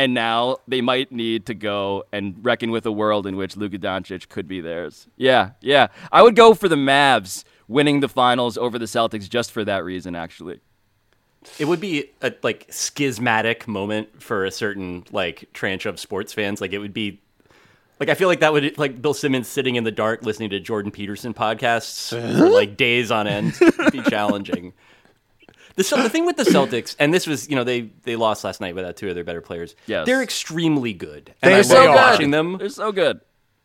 [0.00, 3.76] And now they might need to go and reckon with a world in which Luka
[3.76, 5.06] Doncic could be theirs.
[5.18, 5.88] Yeah, yeah.
[6.10, 9.84] I would go for the Mavs winning the finals over the Celtics just for that
[9.84, 10.60] reason, actually.
[11.58, 16.62] It would be a like schismatic moment for a certain like tranche of sports fans.
[16.62, 17.20] Like it would be
[17.98, 20.60] like I feel like that would like Bill Simmons sitting in the dark listening to
[20.60, 23.52] Jordan Peterson podcasts for like days on end
[23.92, 24.72] be challenging.
[25.76, 28.60] The, the thing with the Celtics, and this was, you know, they they lost last
[28.60, 29.74] night without two of their better players.
[29.86, 30.06] Yes.
[30.06, 31.34] they're extremely good.
[31.42, 31.94] And They- I they love are.
[31.96, 32.58] watching them.
[32.58, 33.20] They're so good.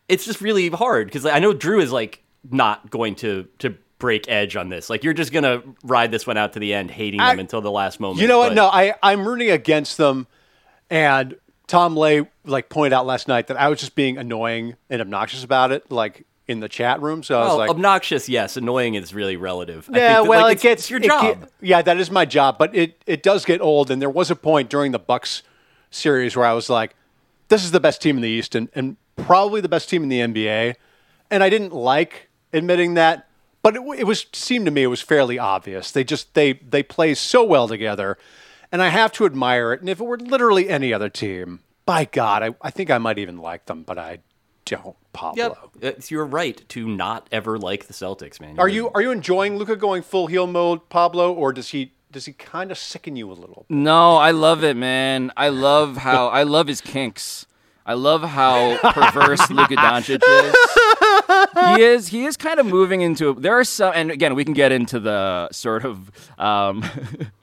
[0.08, 4.28] It's just really hard because I know Drew is like not going to to break
[4.28, 4.88] edge on this.
[4.90, 7.60] Like you're just gonna ride this one out to the end, hating I- them until
[7.60, 8.20] the last moment.
[8.20, 8.50] You know what?
[8.50, 10.26] But- No, I I'm rooting against them,
[10.90, 15.00] and Tom Ley like pointed out last night that I was just being annoying and
[15.00, 17.22] obnoxious about it, like in the chat room.
[17.22, 18.56] So I was Well, like, obnoxious, yes.
[18.56, 19.88] Annoying is really relative.
[19.92, 21.40] I yeah, think that, well, like, it it's, gets it's your it job.
[21.40, 23.90] get- yeah, that is my job, but it it does get old.
[23.90, 25.42] And there was a point during the Bucks
[25.90, 26.94] series where I was like,
[27.48, 30.08] this is the best team in the East, and, and probably the best team in
[30.08, 30.74] the NBA.
[31.30, 33.28] And I didn't like admitting that,
[33.62, 35.90] but it, it was seemed to me it was fairly obvious.
[35.90, 38.16] They just they they play so well together,
[38.70, 39.80] and I have to admire it.
[39.80, 43.18] And if it were literally any other team, by God, I, I think I might
[43.18, 44.18] even like them, but I
[44.66, 44.96] don't.
[45.12, 45.42] Pablo.
[45.42, 45.56] Yep,
[45.96, 48.58] it's your right to not ever like the Celtics, man.
[48.58, 51.92] Are You're- you are you enjoying Luka going full heel mode, Pablo, or does he
[52.12, 53.64] does he kind of sicken you a little?
[53.68, 55.32] No, I love it, man.
[55.36, 57.46] I love how I love his kinks.
[57.86, 61.76] I love how perverse Luka Doncic is.
[61.76, 64.54] He is he is kind of moving into there are some and again we can
[64.54, 66.84] get into the sort of um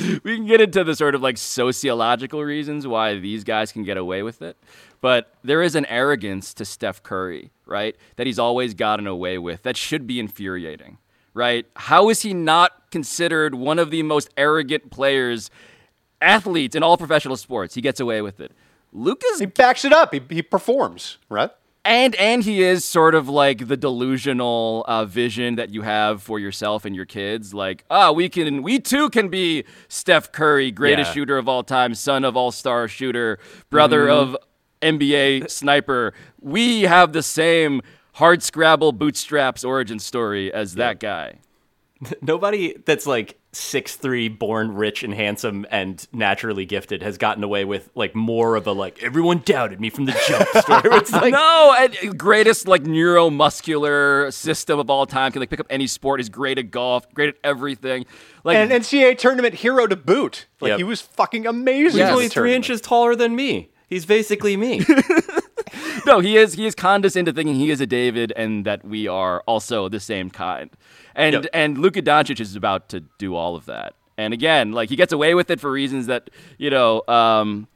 [0.24, 3.96] we can get into the sort of like sociological reasons why these guys can get
[3.96, 4.56] away with it.
[5.00, 7.96] But there is an arrogance to Steph Curry, right?
[8.16, 9.62] That he's always gotten away with.
[9.62, 10.98] That should be infuriating,
[11.34, 11.66] right?
[11.76, 15.50] How is he not considered one of the most arrogant players,
[16.20, 17.74] athletes in all professional sports?
[17.74, 18.52] He gets away with it.
[18.92, 20.12] Luka's He backs it up.
[20.12, 21.50] He, he performs, right?
[21.84, 26.38] And and he is sort of like the delusional uh, vision that you have for
[26.38, 31.08] yourself and your kids like ah we can we too can be steph curry greatest
[31.10, 31.14] Yeah.
[31.14, 33.38] shooter of all time son of all-star shooter
[33.70, 34.34] brother Mm-hmm.
[34.34, 34.36] of
[34.82, 37.80] nba sniper we have the same
[38.14, 41.38] hard scrabble bootstraps origin story as that guy
[42.22, 47.64] Nobody that's like six three, born rich and handsome and naturally gifted has gotten away
[47.64, 50.88] with like more of a like everyone doubted me from the jump story.
[50.88, 55.32] where It's like no, and greatest like neuromuscular system of all time.
[55.32, 56.20] Can like pick up any sport.
[56.20, 57.12] Is great at golf.
[57.14, 58.06] Great at everything.
[58.44, 60.46] Like And NCAA tournament hero to boot.
[60.60, 60.78] Like Yep.
[60.78, 62.00] he was fucking amazing.
[62.00, 63.70] he's only the three inches taller than me.
[63.88, 64.84] He's basically me.
[66.06, 69.08] no, he is he is condescending to thinking he is a David and that we
[69.08, 70.70] are also the same kind.
[71.20, 71.46] And Yep.
[71.52, 73.94] and Luka Doncic is about to do all of that.
[74.16, 77.02] And again, like he gets away with it for reasons that you know.
[77.08, 77.68] Um,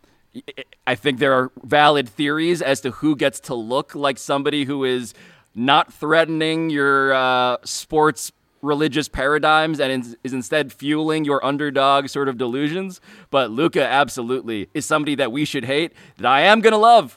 [0.85, 4.83] I think there are valid theories as to who gets to look like somebody who
[4.83, 5.15] is
[5.55, 12.37] not threatening your uh, sports religious paradigms and is, instead fueling your underdog sort of
[12.37, 13.01] delusions.
[13.31, 17.17] But Luka absolutely is somebody that we should hate that I am gonna love.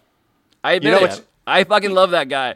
[0.64, 1.26] I admit know, it.
[1.48, 2.56] I fucking love that guy.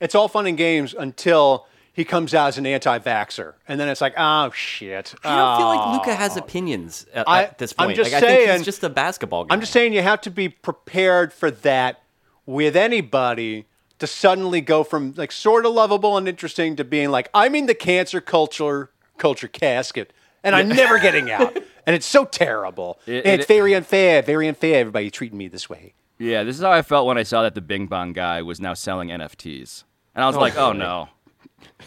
[0.00, 4.00] It's all fun and games until he comes out as an anti-vaxxer, and then it's
[4.00, 5.14] like, oh shit.
[5.24, 5.92] I don't feel like Oh.
[5.94, 7.96] Luka has opinions at, I- at this I'm point.
[7.96, 9.54] just like, I think saying- he's just a basketball guy.
[9.54, 12.02] I'm just saying you have to be prepared for that
[12.46, 13.64] with anybody
[14.00, 17.66] to suddenly go from like sort of lovable and interesting to being like I'm in
[17.66, 21.56] the cancer culture culture casket and I'm never getting out.
[21.86, 22.98] And it's so terrible.
[23.06, 24.80] It- and it's it- very unfair, very unfair.
[24.80, 25.94] Everybody treating me this way.
[26.18, 28.60] Yeah, this is how I felt when I saw that the Bing Bong guy was
[28.60, 29.82] now selling NFTs,
[30.14, 31.08] and I was oh, like, oh no,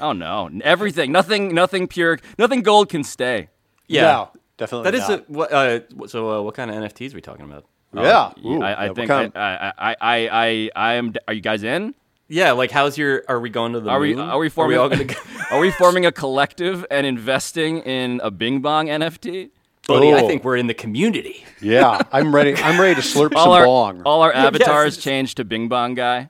[0.01, 3.49] oh no, everything, nothing, nothing pure, nothing gold can stay.
[3.87, 5.19] yeah, No, definitely that is not.
[5.19, 5.51] a, what.
[5.51, 7.65] Uh, so uh, what kind of NFTs are we talking about?
[7.93, 8.31] yeah.
[8.45, 11.13] Ooh, I, I yeah, think kind I, of- I, I, I, I, I am.
[11.27, 11.95] Are you guys in?
[12.29, 13.23] Yeah, like how's your?
[13.29, 14.13] Are we going to the Are we?
[14.15, 14.77] Are we forming?
[14.77, 15.05] all gonna
[15.49, 19.51] are we forming a collective and investing in a Bing Bong NFT?
[19.87, 20.27] Buddy, I Oh.
[20.27, 21.45] think we're in the community.
[21.61, 22.53] yeah, I'm ready.
[22.57, 24.01] I'm ready to slurp some All our, bong.
[24.03, 25.03] all our avatars yes.
[25.05, 26.29] changed to Bing Bong guy.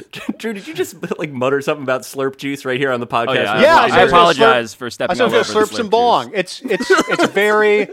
[0.38, 3.28] Drew, did you just like mutter something about slurp juice right here on the podcast?
[3.28, 5.44] Oh, yeah, Yeah, I, I I apologize slurp- for I stepping said all to over
[5.44, 5.88] slurp some juice.
[5.90, 6.30] bong.
[6.34, 7.88] It's it's it's very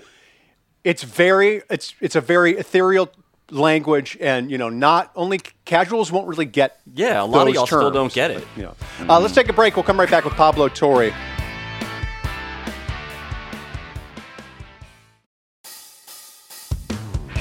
[0.83, 3.09] it's very it's it's a very ethereal
[3.51, 6.79] language, and you know, not only casuals won't really get.
[6.93, 8.47] Yeah, a lot of those y'all still terms, don't get it.
[8.55, 8.75] You know,
[9.09, 9.75] uh, let's take a break.
[9.75, 11.11] We'll come right back with Pablo Torre.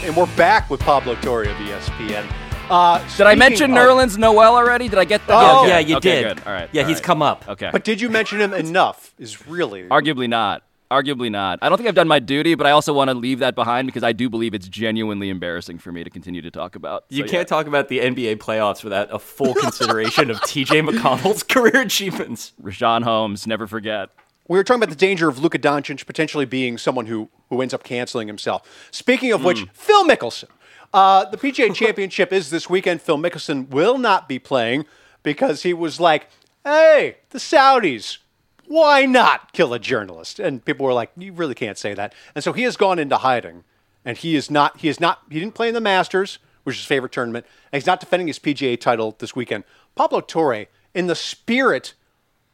[0.01, 2.33] And we're back with Pablo Torre of ESPN.
[2.70, 4.88] Uh, Did I mention of- Nerlens Noel already?
[4.88, 5.35] Did I get that?
[5.35, 5.68] Oh, Okay.
[5.70, 6.37] yeah, you okay, did.
[6.38, 6.46] Good.
[6.46, 6.68] All right.
[6.72, 7.04] Yeah, all he's right.
[7.04, 7.48] come up.
[7.48, 7.70] Okay.
[7.72, 9.14] But did you mention him enough?
[9.18, 10.62] Is really Arguably not.
[10.90, 11.59] Arguably not.
[11.61, 13.87] I don't think I've done my duty, but I also want to leave that behind
[13.87, 17.04] because I do believe it's genuinely embarrassing for me to continue to talk about.
[17.11, 21.42] You So, can't talk about the NBA playoffs without a full consideration of TJ McConnell's
[21.42, 22.54] career achievements.
[22.59, 22.70] yeah.
[22.70, 24.09] Richaun Holmes, never forget.
[24.48, 27.74] We were talking about the danger of Luka Doncic potentially being someone who, who ends
[27.74, 28.88] up canceling himself.
[28.90, 30.46] Speaking of which, Phil Mickelson.
[30.92, 33.03] Uh, the PGA Championship is this weekend.
[33.03, 34.87] Phil Mickelson will not be playing
[35.22, 36.29] because he was like,
[36.64, 38.18] hey, the Saudis,
[38.66, 40.38] why not kill a journalist?
[40.38, 42.14] And people were like, you really can't say that.
[42.35, 43.64] And so he has gone into hiding.
[44.05, 46.81] And he is not, he is not, he didn't play in the Masters, which is
[46.81, 47.46] his favorite tournament.
[47.72, 49.64] And he's not defending his PGA title this weekend.
[49.94, 51.94] Pablo Torre, in the spirit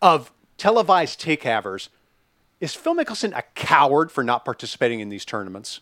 [0.01, 1.91] of televised take havers,
[2.61, 5.81] is Phil Mickelson a coward for not participating in these tournaments?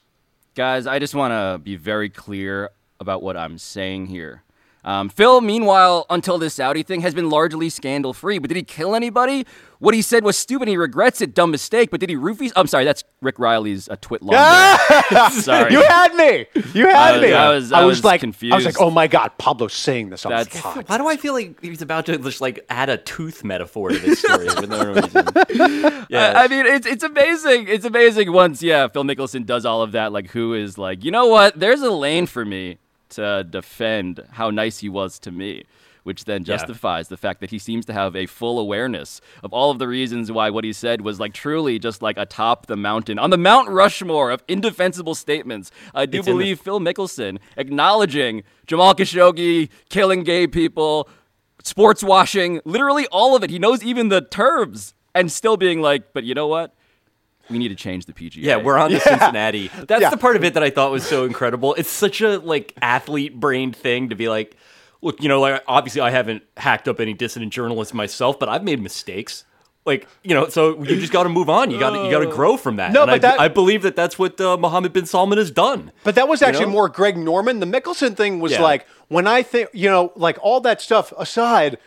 [0.55, 2.69] Guys, I just want to be very clear
[3.01, 4.43] about what I'm saying here.
[4.85, 8.39] Um, Phil, meanwhile, until this Saudi thing, has been largely scandal free.
[8.39, 9.47] But did he kill anybody?
[9.79, 10.67] What he said was stupid.
[10.69, 11.35] He regrets it.
[11.35, 11.91] Dumb mistake.
[11.91, 12.51] But did he roofie?
[12.57, 12.85] I'm sorry.
[12.85, 15.31] That's Rick Reilly's a twit laundry.
[15.41, 15.73] sorry.
[15.73, 16.47] You had me.
[16.75, 17.33] You had I was- me.
[17.33, 18.53] I was- I was like, confused.
[18.53, 20.89] I was like, oh my god, Pablo's saying this on That's- the pod.
[20.89, 23.99] Why do I feel like he's about to just like add a tooth metaphor to
[23.99, 25.27] this story for no reason?
[26.09, 27.69] Yeah, I mean, it's it's amazing.
[27.69, 30.13] It's amazing once, yeah, Phil Mickelson does all of that.
[30.13, 31.59] Like, who is like, you know what?
[31.59, 32.79] There's a lane for me
[33.13, 35.65] to defend how nice he was to me,
[36.03, 39.71] which then justifies the fact that he seems to have a full awareness of all
[39.71, 43.19] of the reasons why what he said was like truly just like atop the mountain
[43.19, 45.71] on the Mount Rushmore of indefensible statements.
[45.95, 51.09] I do It's in the- believe Phil Mickelson acknowledging Jamal Khashoggi killing gay people
[51.65, 53.51] sports washing, literally all of it.
[53.51, 56.75] He knows even the terms and still being like, but you know what?
[57.53, 58.37] We need to change the PGA.
[58.37, 59.69] Yeah, we're on to Cincinnati.
[59.87, 60.11] That's Yeah.
[60.11, 61.75] the part of it that I thought was so incredible.
[61.75, 64.57] It's such a like athlete brained thing to be like,
[65.03, 68.65] look, you know, like obviously I haven't hacked up any dissident journalists myself, but I've
[68.65, 69.45] made mistakes.
[69.85, 71.71] Like you know, so you just got to move on.
[71.73, 72.93] You got to you got to grow from that.
[72.93, 75.51] No, and but I, that- I believe that that's what uh, Mohammed bin Salman has
[75.51, 75.91] done.
[76.05, 76.71] But that was actually know?
[76.73, 77.59] more Greg Norman.
[77.59, 78.63] The Mickelson thing was Yeah.
[78.63, 81.79] like when I think, you know, like all that stuff aside,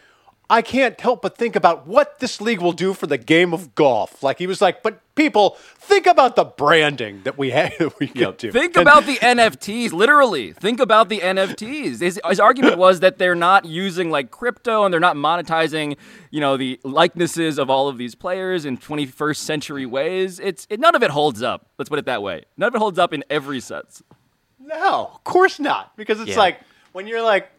[0.49, 3.73] I can't help but think about what this league will do for the game of
[3.73, 4.21] golf.
[4.21, 7.73] Like he was like, but people think about the branding that we have.
[7.79, 8.51] That we get to.
[8.51, 10.53] Think And- about the NFTs, literally.
[10.53, 11.99] Think about the NFTs.
[11.99, 15.97] His, his argument was that they're not using like crypto and they're not monetizing,
[16.29, 20.39] you know, the likenesses of all of these players in 21st century ways.
[20.39, 21.65] It's it, none of it holds up.
[21.79, 22.43] Let's put it that way.
[22.55, 24.03] None of it holds up in every sense.
[24.59, 25.95] No, of course not.
[25.97, 26.37] Because it's Yeah.
[26.37, 26.59] like
[26.91, 27.49] when you're like,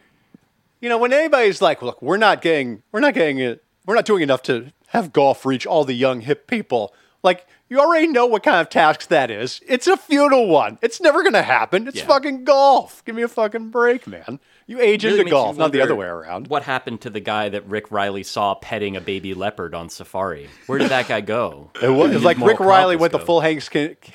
[0.86, 4.04] you know, when anybody's like, look, we're not getting, we're not getting it, we're not
[4.04, 6.94] doing enough to have golf reach all the young hip people.
[7.24, 9.60] Like you already know what kind of task that is.
[9.66, 10.78] It's a futile one.
[10.82, 11.88] It's never going to happen.
[11.88, 12.06] It's Yeah.
[12.06, 13.04] fucking golf.
[13.04, 14.38] Give me a fucking break, man.
[14.68, 16.46] You age Really into golf, not the other way around.
[16.46, 20.48] What happened to the guy that Rick Reilly saw petting a baby leopard on safari?
[20.68, 21.72] Where did that guy go?
[21.82, 23.64] It was, Where did like Rick Reilly went the full Hank,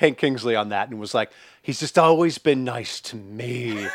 [0.00, 1.30] Hank Kingsley on that and was like,
[1.60, 3.86] he's just always been nice to me.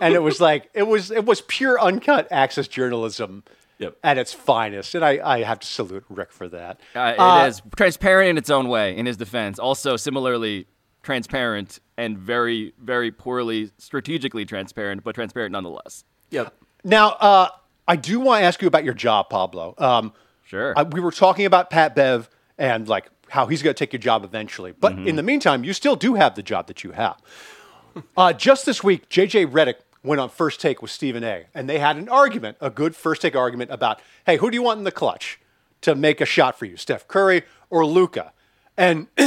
[0.00, 3.44] And it was like it was it was pure uncut access journalism
[3.80, 3.96] Yep.
[4.02, 4.96] at its finest.
[4.96, 6.80] And I, I have to salute Rick for that.
[6.96, 8.96] Uh, it Uh, is transparent in its own way.
[8.96, 10.66] In his defense, also similarly
[11.04, 16.04] transparent and very, very poorly strategically transparent, but transparent nonetheless.
[16.30, 16.52] Yep.
[16.84, 17.48] Now, uh,
[17.86, 19.74] I do want to ask you about your job, Pablo.
[19.78, 20.12] Um,
[20.44, 20.72] Sure.
[20.76, 24.00] I, we were talking about Pat Bev and like how he's going to take your
[24.00, 24.72] job eventually.
[24.72, 25.06] But Mm-hmm.
[25.08, 27.16] in the meantime, you still do have the job that you have.
[28.16, 31.46] Uh, just this week, JJ Redick went on first take with Stephen A.
[31.54, 34.62] And they had an argument, a good first take argument about, hey, who do you
[34.62, 35.38] want in the clutch
[35.82, 38.32] to make a shot for you, Steph Curry or Luka?
[38.76, 39.08] And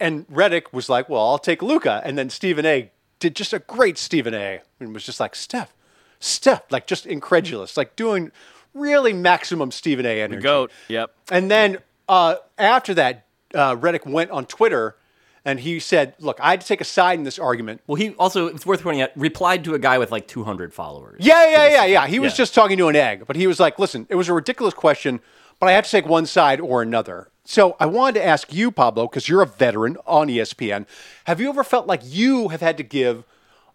[0.00, 2.00] and Redick was like, well, I'll take Luka.
[2.04, 2.90] And then Stephen A.
[3.18, 4.60] did just a great Stephen A.
[4.80, 5.74] and was just like, Steph,
[6.18, 8.32] Steph, like just incredulous, like doing
[8.74, 10.22] really maximum Stephen A.
[10.22, 10.36] energy.
[10.36, 10.72] The Goat.
[10.88, 11.14] Yep.
[11.30, 14.96] And then uh, after that, uh, Redick went on Twitter
[15.44, 18.10] and he said, "Look, I had to take a side in this argument." Well, he
[18.14, 21.18] also it's worth pointing out replied to a guy with like 200 followers.
[21.24, 22.06] Yeah, yeah, yeah, yeah.
[22.06, 22.36] He was Yeah.
[22.38, 25.20] just talking to an egg, but he was like, "Listen, it was a ridiculous question,
[25.58, 28.70] but I have to take one side or another." So I wanted to ask you,
[28.70, 30.86] Pablo, because you're a veteran on ESPN.
[31.24, 33.24] Have you ever felt like you have had to give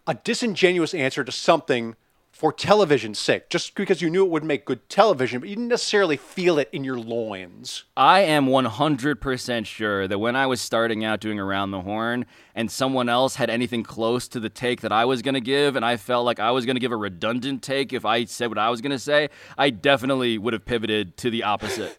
[0.06, 1.96] a disingenuous answer to something
[2.36, 5.68] for television's sake, just because you knew it would make good television, but you didn't
[5.68, 7.84] necessarily feel it in your loins?
[7.96, 12.70] I am 100% sure that when I was starting out doing Around the Horn and
[12.70, 15.84] someone else had anything close to the take that I was going to give, and
[15.84, 18.58] I felt like I was going to give a redundant take if I said what
[18.58, 21.98] I was going to say, I definitely would have pivoted to the opposite.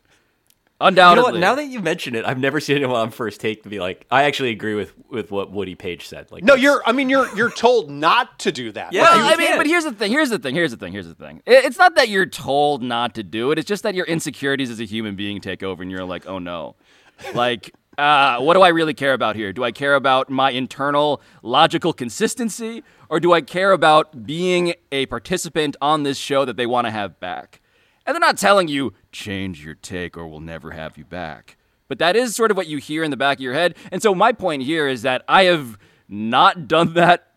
[0.80, 1.40] You know Undoubtedly.
[1.40, 4.06] Now that you mention it, I've never seen anyone on first take to be like,
[4.12, 6.32] I actually agree with with what Woody Paige said.
[6.32, 6.84] Like, No, that's- you're.
[6.86, 7.36] I mean, you're.
[7.36, 8.94] You're told not to do that.
[8.94, 9.60] Yeah, Like, Well, I mean, can't.
[9.60, 10.12] but here's the thing.
[10.12, 10.54] Here's the thing.
[10.54, 10.94] Here's the thing.
[10.94, 11.42] Here's the thing.
[11.48, 13.58] It's not that you're told not to do it.
[13.58, 16.38] It's just that your insecurities as a human being take over, and you're like, oh
[16.40, 16.76] no,
[17.34, 19.52] like Uh, what do I really care about here?
[19.52, 25.08] Do I care about my internal logical consistency, or do I care about being a
[25.08, 27.60] participant on this show that they want to have back?
[28.08, 31.58] And they're not telling you, change your take or we'll never have you back.
[31.90, 33.76] But that is sort of what you hear in the back of your head.
[33.92, 35.78] And so my point here is that I have
[36.08, 37.34] not done that.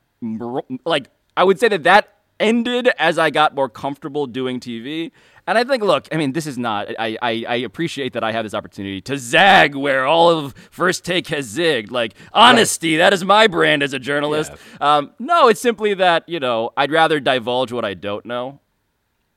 [0.84, 5.10] Like, I would say that that ended as I got more comfortable doing TV.
[5.46, 6.88] And I think, look, I mean, this is not.
[6.98, 11.04] I, I, I, appreciate that I have this opportunity to zag where all of First
[11.04, 11.90] Take has zigged.
[11.90, 12.98] Like honesty, right.
[13.04, 14.52] that is my brand as a journalist.
[14.52, 14.96] Yeah.
[14.96, 18.60] Um, no, it's simply that you know I'd rather divulge what I don't know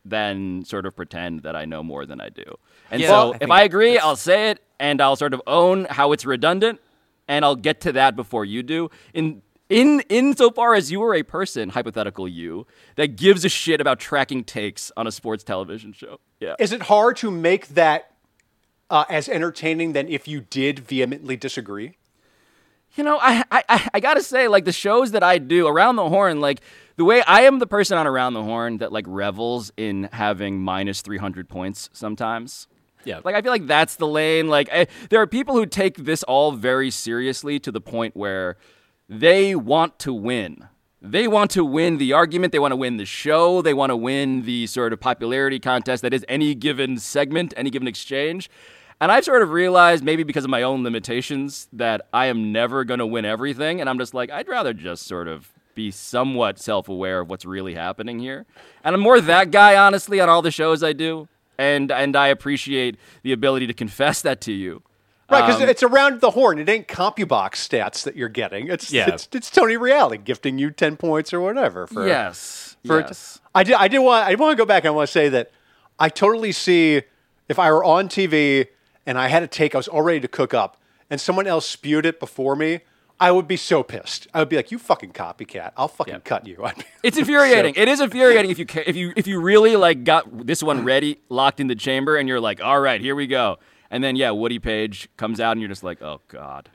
[0.06, 2.58] than sort of pretend that I know more than I do.
[2.92, 5.86] And yeah, so, I if I agree, I'll say it, and I'll sort of own
[5.90, 6.80] how it's redundant,
[7.28, 8.90] and I'll get to that before you do.
[9.14, 14.00] In in insofar as you are a person, hypothetical you, that gives a shit about
[14.00, 16.20] tracking takes on a sports television show.
[16.40, 16.56] Yeah.
[16.60, 18.12] Is it hard to make that
[18.90, 21.98] uh, as entertaining than if you did vehemently disagree?
[22.96, 26.08] You know, I, I I gotta say, like the shows that I do around the
[26.10, 26.62] horn, like
[26.96, 30.62] the way I am the person on around the horn that like revels in having
[30.62, 32.68] minus three hundred points sometimes.
[33.04, 33.20] Yeah.
[33.24, 34.48] Like I feel like that's the lane.
[34.48, 38.58] Like I, there are people who take this all very seriously to the point where
[39.10, 40.68] they want to win.
[41.02, 42.54] They want to win the argument.
[42.54, 43.62] They want to win the show.
[43.62, 47.70] They want to win the sort of popularity contest that is any given segment, any
[47.70, 48.50] given exchange.
[49.02, 52.84] And I've sort of realized, maybe because of my own limitations, that I am never
[52.84, 53.82] going to win everything.
[53.82, 57.46] And I'm just like, I'd rather just sort of be somewhat self aware of what's
[57.46, 58.46] really happening here.
[58.84, 61.28] And I'm more that guy, honestly, on all the shows I do.
[61.58, 64.84] And, and I appreciate the ability to confess that to you.
[65.30, 66.60] Right, because um, it's around the horn.
[66.60, 68.68] It ain't CompuBox stats that you're getting.
[68.68, 69.10] It's yeah.
[69.10, 71.88] it's, it's Tony Reali gifting you ten points or whatever.
[71.88, 73.40] For yes, for yes.
[73.56, 73.76] I did.
[73.76, 74.28] I did want.
[74.28, 74.84] I want to go back.
[74.84, 75.52] And I want to say that
[75.98, 77.04] I totally see
[77.48, 78.68] if I were on TV
[79.06, 80.78] and I had a take I was all ready to cook up,
[81.10, 82.82] and someone else spewed it before me.
[83.20, 84.28] I would be so pissed.
[84.34, 85.72] I would be like, "You fucking copycat!
[85.78, 86.66] I'll fucking cut you."
[87.04, 87.76] it's infuriating.
[87.76, 87.82] So.
[87.82, 91.20] It is infuriating if you if you if you really like got this one ready,
[91.30, 93.60] locked in the chamber, and you're like, "All right, here we go."
[93.94, 96.68] And then yeah, Woody Paige comes out, and you're just like, oh god,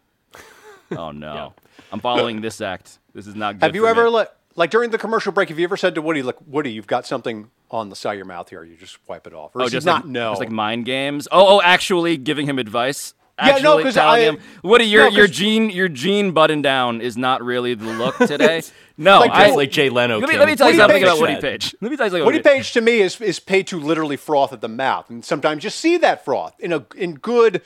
[0.93, 1.51] oh no, yeah.
[1.91, 3.01] I'm following this act.
[3.12, 3.64] This is not good.
[3.64, 4.11] Have you ever me.
[4.11, 5.49] like like during the commercial break?
[5.49, 8.19] Have you ever said to Woody, like Woody, you've got something on the side of
[8.19, 8.64] your mouth here?
[8.64, 10.33] You just wipe it off, or oh, just like, not know?
[10.33, 11.29] Just like mind games.
[11.31, 15.11] Oh, oh, actually giving him advice actually yeah, no, because telling I, him, Woody, your
[15.11, 18.62] no, your jean your jean button down is not really the look today.
[18.97, 20.19] no, like, I like Jay Leno.
[20.19, 21.75] Let me, let me tell Woody you something Page about Woody Paige.
[21.81, 22.27] Let me tell you something.
[22.27, 25.64] Woody Paige to me is is paid to literally froth at the mouth, and sometimes
[25.64, 27.62] you see that froth in a in good.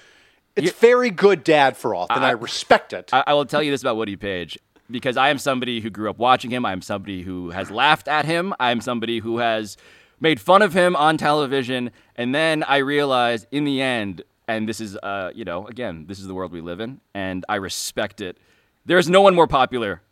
[0.55, 3.09] It's you, very good dad froth, and I, I respect it.
[3.11, 4.59] I, I will tell you this about Woody Paige
[4.93, 6.65] because I am somebody who grew up watching him.
[6.65, 8.55] I am somebody who has laughed at him.
[8.61, 9.77] I am somebody who has
[10.21, 11.91] made fun of him on television.
[12.17, 16.21] And then I realized in the end, and this is, uh, you know, again, this
[16.21, 18.39] is the world we live in, and I respect it.
[18.85, 20.03] There's no one more popular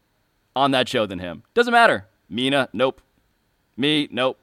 [0.56, 1.42] on that show than him.
[1.54, 2.06] Doesn't matter.
[2.28, 3.00] Mina, nope.
[3.76, 4.38] Me, nope.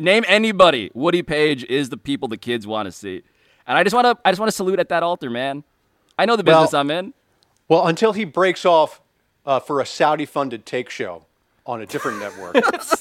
[0.00, 0.90] Name anybody.
[0.94, 3.22] Woody Paige is the people the kids want to see,
[3.66, 5.64] and I just want to, I just want to salute at that altar, man.
[6.18, 7.14] I know the business well, I'm in.
[7.68, 9.00] Well, until he breaks off
[9.46, 11.24] uh, for a Saudi-funded take show
[11.64, 12.56] on a different network,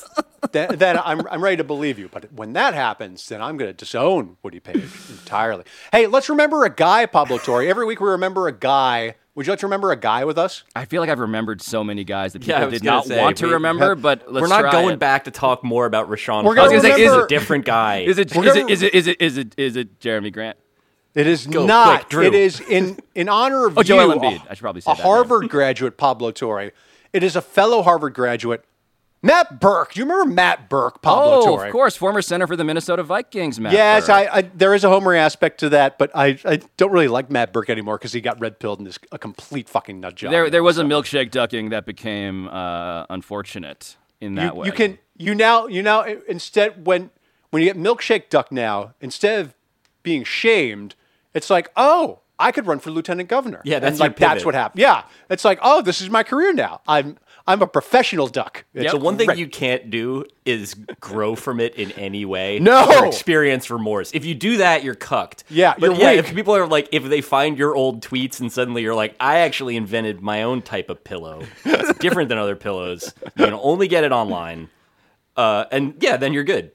[0.52, 2.10] then, then I'm, I'm ready to believe you.
[2.10, 5.64] But when that happens, then I'm going to disown Woody Paige entirely.
[5.91, 7.64] Hey, let's remember a guy, Pablo Torre.
[7.64, 9.16] Every week we remember a guy.
[9.36, 10.64] Would you like to remember a guy with us?
[10.76, 13.38] I feel like I've remembered so many guys that people yeah, did not say, want
[13.38, 15.00] to remember, have, but we're not going it.
[15.00, 16.46] back to talk more about Richaun.
[16.46, 18.00] We're going to say, is a different guy.
[18.00, 20.58] Is it, is, it, is, it, is, it, is, it, is it Jerami Grant?
[21.16, 22.09] It is Go not.
[22.09, 24.41] Quick, it is in, in honor of oh, you, Joel Embiid.
[24.49, 26.72] I should probably say a Harvard graduate, Pablo Torre.
[27.13, 28.66] It is a fellow Harvard graduate
[29.26, 29.93] Matt Birk.
[29.93, 31.66] Do you remember Matt Birk, Pablo oh, Torre?
[31.66, 33.59] of course, former center for the Minnesota Vikings.
[33.59, 36.91] Matt yes, I, I, there is a homer aspect to that, but I, I don't
[36.91, 39.99] really like Matt Birk anymore because he got red pilled and is a complete fucking
[39.99, 40.30] nut job.
[40.30, 44.68] There, there was a milkshake ducking that became uh, unfortunate in that you, way.
[44.68, 47.09] You can you now you now instead when
[47.49, 49.55] when you get milkshake duck now instead of
[50.03, 50.93] being shamed,
[51.36, 53.62] it's like oh I could run for lieutenant governor.
[53.64, 54.34] Yeah, that's and like pivot.
[54.34, 54.82] that's what happened.
[54.82, 56.82] Yeah, it's like oh this is my career now.
[56.88, 57.18] I'm
[57.48, 58.66] I'm a professional duck.
[58.74, 59.02] It's yep.
[59.02, 62.60] one thing you can't do is grow from it in any way.
[62.66, 64.12] No, or experience remorse.
[64.14, 65.44] If you do that, you're cucked.
[65.50, 66.20] Yeah, but yeah, weak.
[66.20, 69.40] if people are like, if they find your old tweets and suddenly you're like, I
[69.40, 71.44] actually invented my own type of pillow.
[71.64, 73.14] It's different than other pillows.
[73.38, 74.70] You can only get it online.
[75.38, 76.72] Uh, and yeah, then you're good.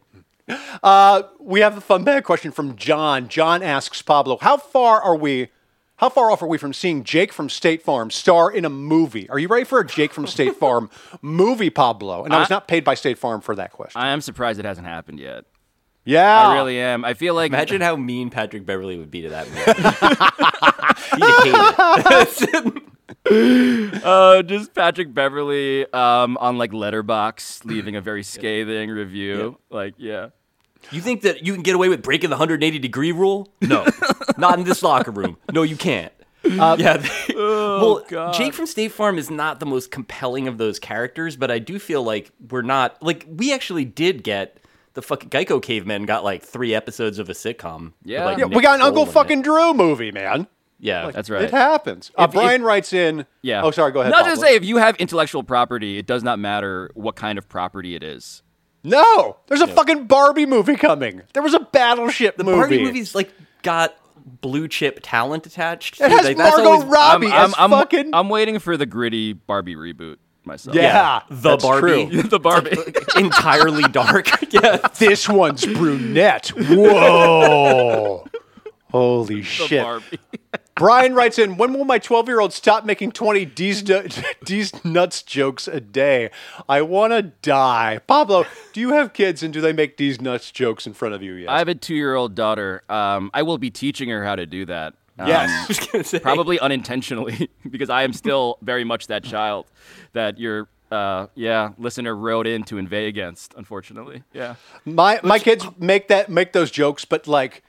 [0.82, 3.28] Uh, we have a fun bag question from John.
[3.28, 5.48] John asks Pablo, how far are we?
[5.96, 9.28] How far off are we from seeing Jake from State Farm star in a movie?
[9.28, 10.88] Are you ready for a Jake from State Farm
[11.22, 12.24] movie, Pablo?
[12.24, 14.00] And I, I was not paid by State Farm for that question.
[14.00, 15.44] I am surprised it hasn't happened yet.
[16.04, 17.04] Yeah, I really am.
[17.04, 19.60] I feel like imagine how mean Patrick Beverley would be to that movie.
[21.16, 22.82] He'd hate
[23.28, 24.02] it.
[24.02, 29.58] Uh, just Patrick Beverley um, on like Letterboxd leaving a very scathing review.
[29.70, 30.28] Like, yeah.
[30.90, 33.52] You think that you can get away with breaking the 180 degree rule?
[33.60, 33.86] No,
[34.38, 35.36] not in this locker room.
[35.52, 36.12] No, you can't.
[36.44, 36.96] yeah.
[36.96, 38.34] they- well, God.
[38.34, 41.78] Jake from State Farm is not the most compelling of those characters, but I do
[41.78, 44.56] feel like we're not like we actually did get
[44.94, 47.84] the fucking Geico caveman got like three episodes of a sitcom.
[47.84, 48.24] with, Yeah.
[48.24, 49.12] like, Yeah, we got an Uncle in it.
[49.12, 50.46] fucking Drew movie, man.
[50.82, 51.42] Yeah, That's right.
[51.42, 52.10] It happens.
[52.18, 53.26] Uh, If- Brian if- writes in.
[53.42, 53.62] Yeah.
[53.62, 53.92] Oh, sorry.
[53.92, 54.10] Go ahead.
[54.10, 54.48] Not just Pablo.
[54.48, 58.02] say if you have intellectual property, it does not matter what kind of property it
[58.02, 58.42] is.
[58.82, 61.22] No, there's a fucking Barbie movie coming.
[61.34, 62.56] There was a Battleship the movie.
[62.58, 63.30] Barbie movies like
[63.62, 63.94] got
[64.40, 65.98] blue chip talent attached.
[65.98, 68.10] To It has Like, that's Margot always- Robbie I'm, as I'm, fucking.
[68.14, 70.74] I'm waiting for the gritty Barbie reboot myself.
[70.76, 72.06] yeah, the that's Barbie.
[72.08, 72.22] true.
[72.22, 72.76] the Barbie.
[73.16, 74.28] entirely dark.
[74.52, 76.48] yeah, This one's brunette.
[76.48, 78.24] Whoa.
[78.90, 79.82] Holy the shit.
[79.82, 80.18] Barbie.
[80.80, 84.08] Brian writes in, when will my 12 year old stop making 20 D's, nu-
[84.46, 86.30] D's nuts jokes a day?
[86.70, 88.00] I want to die.
[88.06, 91.22] Pablo, do you have kids and do they make D's nuts jokes in front of
[91.22, 91.50] you yet?
[91.50, 92.82] I have a two-year-old daughter.
[92.88, 94.94] Um, I will be teaching her how to do that.
[95.18, 95.50] Um, yes.
[95.64, 96.18] I was gonna say.
[96.18, 99.66] probably unintentionally because I am still very much that child
[100.14, 103.52] that your uh, yeah listener wrote in to inveigh against.
[103.54, 104.54] Unfortunately, yeah.
[104.86, 107.62] My my kids make that make those jokes, but like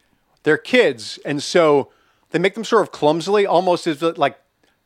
[0.44, 1.92] they're kids, and so
[2.32, 4.40] they make them sort of clumsily, almost as like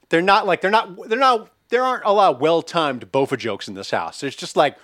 [0.10, 3.38] they're not like they're not they're not there aren't a lot of well timed bofa
[3.38, 4.24] jokes in this house.
[4.24, 4.78] It's just like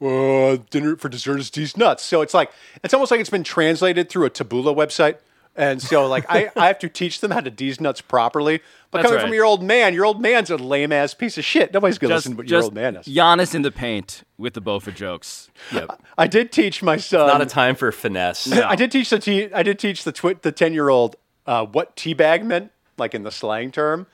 [0.00, 2.04] uh, dinner for dessert is these nuts.
[2.04, 2.52] So it's like
[2.84, 5.18] it's almost like it's been translated through a Taboola website.
[5.56, 8.60] And so, like, I, I have to teach them how to D's nuts properly.
[8.92, 11.44] But That's coming from your old man, your old man's a lame ass piece of
[11.44, 11.74] shit.
[11.74, 13.06] Nobody's gonna Just, listen to what your old man is.
[13.06, 15.50] Giannis in the paint with the Bofa jokes.
[15.72, 16.00] Yep.
[16.16, 17.26] I did teach my son.
[17.26, 18.52] Not a time for finesse.
[18.52, 21.16] I did teach the te- I did teach the twi- the ten year old
[21.48, 24.06] uh, what teabag meant, like in the slang term,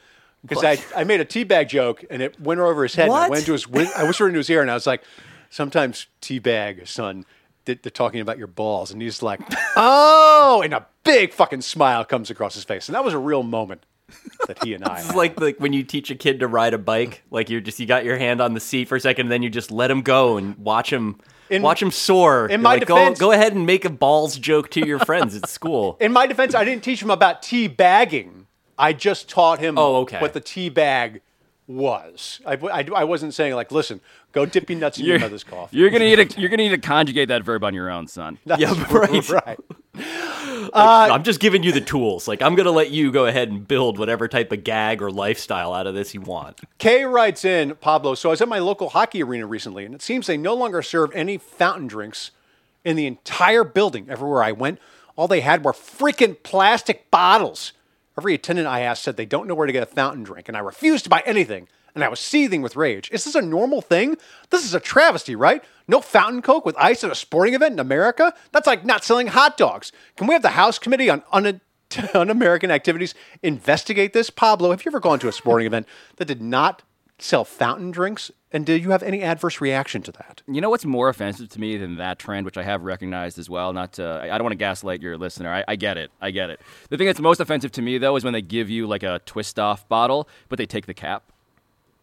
[0.43, 3.09] because I, I made a teabag joke and it went over his head.
[3.09, 3.67] And I went into his
[3.97, 5.03] I whispered into his ear and I was like,
[5.51, 7.25] sometimes teabag, son.
[7.65, 9.41] they- They're talking about your balls, and he's like,
[9.77, 13.43] "Oh!" And a big fucking smile comes across his face, and that was a real
[13.43, 13.85] moment
[14.47, 14.99] that he and I.
[15.01, 17.81] It's like like when you teach a kid to ride a bike, like you're just
[17.81, 19.91] you got your hand on the seat for a second, and then you just let
[19.91, 21.19] him go and watch him
[21.51, 22.47] In- watch him soar.
[22.47, 24.99] in You're my like, defense- go go ahead and make a balls joke to your
[24.99, 25.97] friends at school.
[26.01, 28.47] In my defense, I didn't teach him about tea bagging.
[28.79, 30.21] I just taught him Oh, okay.
[30.21, 31.21] what the tea bag
[31.67, 32.41] was.
[32.47, 34.01] I, I, I wasn't saying like, listen,
[34.35, 35.77] go dip your nuts in your mother's coffee.
[35.77, 38.39] You're gonna need to you're gonna need to conjugate that verb on your own, son.
[38.45, 39.29] yeah, right.
[39.31, 39.61] right.
[40.73, 42.27] Uh, I'm just giving you the tools.
[42.27, 45.73] Like I'm gonna let you go ahead and build whatever type of gag or lifestyle
[45.73, 46.61] out of this you want.
[46.79, 50.03] Kay writes in, Pablo, so I was at my local hockey arena recently, and it
[50.03, 52.33] seems they no longer serve any fountain drinks
[52.85, 54.07] in the entire building.
[54.09, 54.81] Everywhere I went,
[55.15, 57.73] all they had were freaking plastic bottles.
[58.19, 60.57] Every attendant I asked said they don't know where to get a fountain drink, and
[60.57, 63.11] I refused to buy anything, and I was seething with rage.
[63.13, 64.17] Is this a normal thing?
[64.51, 65.63] This is a travesty, right?
[65.87, 68.35] No fountain Coke with ice at a sporting event in America?
[68.53, 69.93] That's like not selling hot dogs.
[70.17, 71.61] Can we have the House Committee on Un-
[72.15, 74.31] Un-American Activities investigate this?
[74.31, 75.87] Pablo, have you ever gone to a sporting event
[76.17, 76.83] that did not
[77.19, 78.31] sell fountain drinks?
[78.51, 80.43] And did you have any adverse reaction to that?
[80.47, 83.51] You know what's more offensive to me than that trend, which I have recognized as
[83.51, 83.73] well.
[83.73, 85.53] Not to, I don't want to gaslight your listener.
[85.53, 86.11] I, I get it.
[86.21, 86.61] I get it.
[86.89, 89.21] The thing that's most offensive to me though is when they give you like a
[89.27, 91.25] twist off bottle, but they take the cap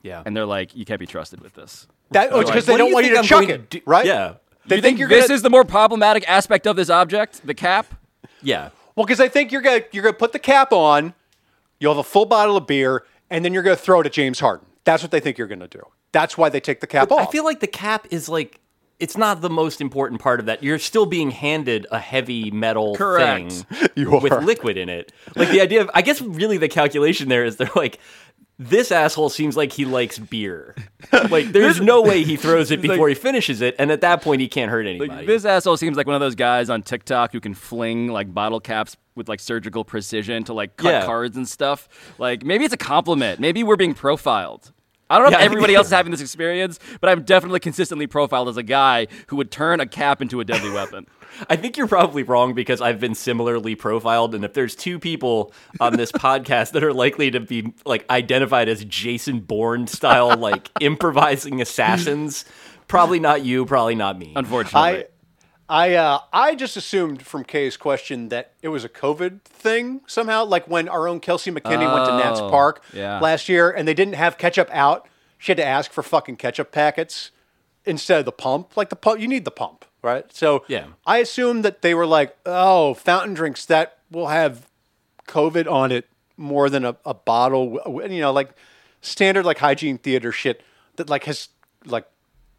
[0.04, 0.24] Yeah.
[0.26, 2.78] and they're like, "You can't be trusted with this." That, oh, it's because they What
[2.80, 4.06] do don't want you to I'm chuck it, do- right?
[4.06, 4.34] Yeah.
[4.68, 7.46] They you think, think you're this gonna, is the more problematic aspect of this object,
[7.46, 7.88] the cap?
[8.42, 8.70] Yeah.
[8.96, 11.14] well because they think you're gonna you're gonna put the cap on,
[11.80, 14.40] you'll have a full bottle of beer, and then you're gonna throw it at James
[14.40, 14.66] Harden.
[14.84, 15.82] That's what they think you're gonna do.
[16.12, 17.28] That's why they take the cap I off.
[17.30, 18.60] I feel like the cap is like
[19.00, 20.62] it's not the most important part of that.
[20.62, 23.52] You're still being handed a heavy metal Correct.
[23.52, 23.66] thing
[24.22, 25.12] with liquid in it.
[25.36, 28.00] Like the idea of I guess really the calculation there is they're like
[28.60, 30.76] this asshole seems like he likes beer.
[31.30, 34.40] Like there's no way he throws it before he finishes it, and at that point
[34.40, 35.10] he can't hurt anybody.
[35.10, 38.34] Like, this asshole seems like one of those guys on TikTok who can fling like
[38.34, 41.06] bottle caps with like surgical precision to like cut Yeah.
[41.06, 41.90] cards and stuff.
[42.18, 43.40] Like maybe it's a compliment.
[43.42, 44.72] Maybe we're being profiled.
[45.12, 48.08] I don't know Yeah, if everybody else is having this experience, but I'm definitely consistently
[48.08, 51.08] profiled as a guy who would turn a cap into a deadly weapon.
[51.50, 55.54] I think you're probably wrong because I've been similarly profiled, and if there's two people
[55.80, 60.70] on this podcast that are likely to be like identified as Jason Bourne style, like
[60.80, 62.46] improvising assassins,
[62.88, 64.34] probably not you, probably not me.
[64.36, 64.80] Unfortunately.
[64.82, 65.06] I
[65.72, 70.44] I uh, I just assumed from Kay's question that it was a COVID thing somehow,
[70.44, 73.20] like when our own Kelsey McKinney went to Nats Oh, Park yeah.
[73.22, 75.08] last year and they didn't have ketchup out.
[75.38, 77.32] She had to ask for fucking ketchup packets
[77.86, 78.76] instead of the pump.
[78.76, 80.26] Like the pump, you need the pump, right?
[80.36, 80.88] So Yeah.
[81.08, 84.68] I assumed that they were like, oh, fountain drinks that will have
[85.30, 86.06] COVID on it
[86.36, 88.50] more than a, a bottle, w- w- you know, like
[89.02, 90.64] standard like hygiene theater shit
[90.98, 91.48] that like has
[91.86, 92.06] like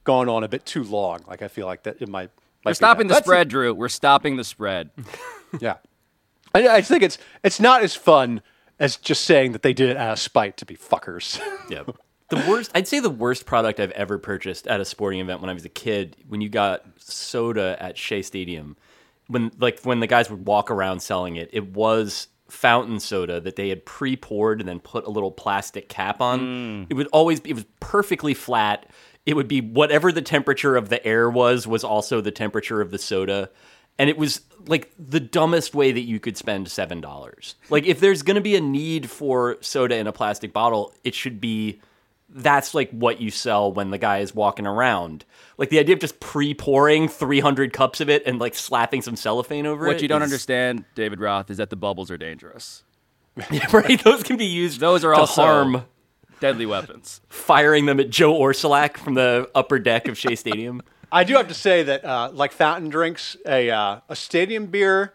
[0.05, 1.21] gone on a bit too long.
[1.29, 2.31] Like I feel like that it might.
[2.65, 3.75] We're stopping the That's spread, Drew.
[3.75, 4.91] We're stopping the spread.
[5.61, 5.75] Yeah,
[6.55, 8.41] I, I think it's it's not as fun
[8.79, 11.39] as just saying that they did it out of spite to be fuckers.
[11.69, 11.83] Yeah.
[12.31, 15.51] The worst, I'd say the worst product I've ever purchased at a sporting event when
[15.51, 18.79] I was a kid, when you got soda at Shea Stadium,
[19.27, 23.57] when like when the guys would walk around selling it, it was fountain soda that
[23.57, 26.41] they had pre-poured and then put a little plastic cap on.
[26.41, 26.87] Mm.
[26.91, 28.87] It would always be, it was perfectly flat.
[29.25, 32.91] It would be whatever the temperature of the air was was also the temperature of
[32.91, 33.51] the soda.
[33.99, 37.55] And it was like the dumbest way that you could spend seven dollars.
[37.71, 41.41] Like if there's gonna be a need for soda in a plastic bottle, it should
[41.41, 41.81] be
[42.35, 45.25] that's like what you sell when the guy is walking around.
[45.59, 49.67] Like the idea of just pre-pouring 300 cups of it and like slapping some cellophane
[49.67, 49.89] over it.
[49.89, 52.85] What you don't is- understand, David Roth, is that the bubbles are dangerous.
[53.73, 54.03] right?
[54.03, 54.81] Those can be used.
[54.81, 55.85] Those are to also harm
[56.43, 57.23] deadly weapons.
[57.29, 60.83] firing them at Joe Orsulak from the upper deck of Shea Stadium.
[61.13, 65.15] I do have to say that, uh, like fountain drinks, a uh, a stadium beer,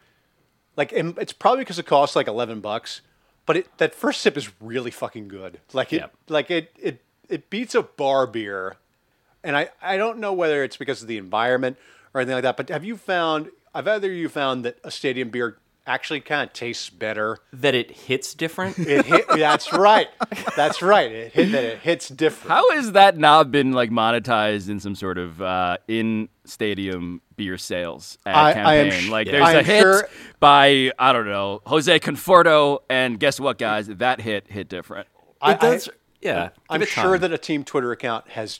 [0.75, 3.01] like it's probably because it costs like eleven bucks,
[3.45, 5.59] but it that first sip is really fucking good.
[5.73, 6.13] Like it, Yep.
[6.29, 8.77] like it, it, it beats a bar beer,
[9.43, 11.77] and I, I don't know whether it's because of the environment
[12.13, 12.57] or anything like that.
[12.57, 13.49] But have you found?
[13.73, 15.57] I've either you found that a stadium beer
[15.87, 17.37] actually kind of tastes better?
[17.53, 18.77] That it hits different.
[18.77, 20.07] It hit, that's right.
[20.55, 21.11] That's right.
[21.11, 22.51] It hit that it hits different.
[22.51, 27.57] How has that not been like monetized in some sort of uh, in stadium beer
[27.57, 28.91] sales ad I- I campaign?
[28.93, 29.31] am sh- like Yeah.
[29.33, 30.09] there's I a am hit sure-
[30.39, 33.87] by I don't know Jose Conforto, and guess what, guys?
[33.87, 35.07] That hit hit different.
[35.41, 35.87] I- It does.
[35.87, 36.49] I- yeah.
[36.69, 37.21] I'm give sure time.
[37.21, 38.59] that a team Twitter account has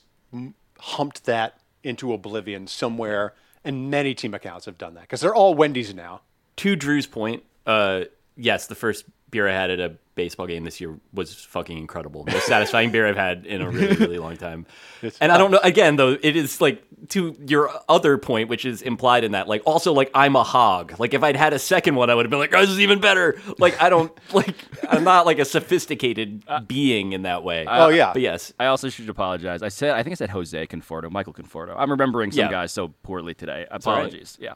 [0.80, 5.54] humped that into oblivion somewhere, and many team accounts have done that because they're all
[5.56, 6.22] Wendy's now.
[6.58, 8.02] To Drew's point, uh,
[8.36, 12.24] yes, the first beer I had at a baseball game this year was fucking incredible.
[12.26, 14.66] Most satisfying beer I've had in a really, really long time.
[15.22, 15.60] and I don't know.
[15.64, 19.48] Again, though, it is like to your other point, which is implied in that.
[19.48, 20.98] Like, also, like I'm a hog.
[20.98, 22.80] Like, if I'd had a second one, I would have been like, oh, this is
[22.80, 23.40] even better.
[23.60, 24.56] Like, I don't like.
[24.90, 27.66] I'm not like a sophisticated being in that way.
[27.68, 28.14] Oh, yeah.
[28.14, 29.62] but yes, I also should apologize.
[29.62, 31.76] I said I think I said Jose Conforto, Michael Conforto.
[31.78, 32.52] I'm remembering some Yeah.
[32.52, 33.52] guys so poorly today.
[33.52, 33.82] all right.
[33.82, 34.38] Apologies.
[34.40, 34.54] Yeah.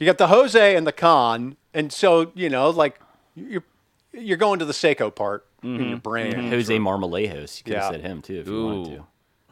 [0.00, 2.98] You got the Jose and the Con, and so you know, like
[3.34, 3.62] you're
[4.12, 5.96] you're going to the Seiko part in your mm-hmm.
[5.98, 6.32] brain.
[6.32, 6.50] Mm-hmm.
[6.50, 7.58] Jose Marmolejos.
[7.58, 7.90] You could have Yeah.
[7.90, 9.06] said him too if you wanted to.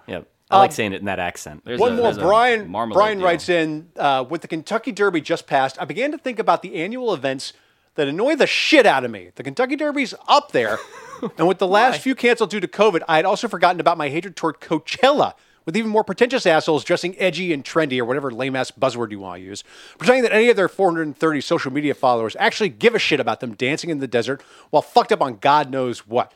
[0.07, 0.21] Yeah,
[0.51, 1.67] I um, like saying it in that accent.
[1.67, 2.15] There's One a- more.
[2.15, 3.27] Brian Brian deal.
[3.27, 5.81] writes in uh, with the Kentucky Derby just passed.
[5.81, 7.53] I began to think about the annual events
[7.97, 9.33] that annoy the shit out of me.
[9.35, 10.79] The Kentucky Derby's up there,
[11.37, 14.09] and with the last few canceled due to COVID, I had also forgotten about my
[14.09, 15.35] hatred toward Coachella.
[15.65, 19.21] With even more pretentious assholes dressing edgy and trendy, or whatever lame ass buzzword you
[19.21, 19.65] want to use,
[19.99, 23.55] pretending that any of their 430 social media followers actually give a shit about them
[23.55, 26.33] dancing in the desert while fucked up on God knows what.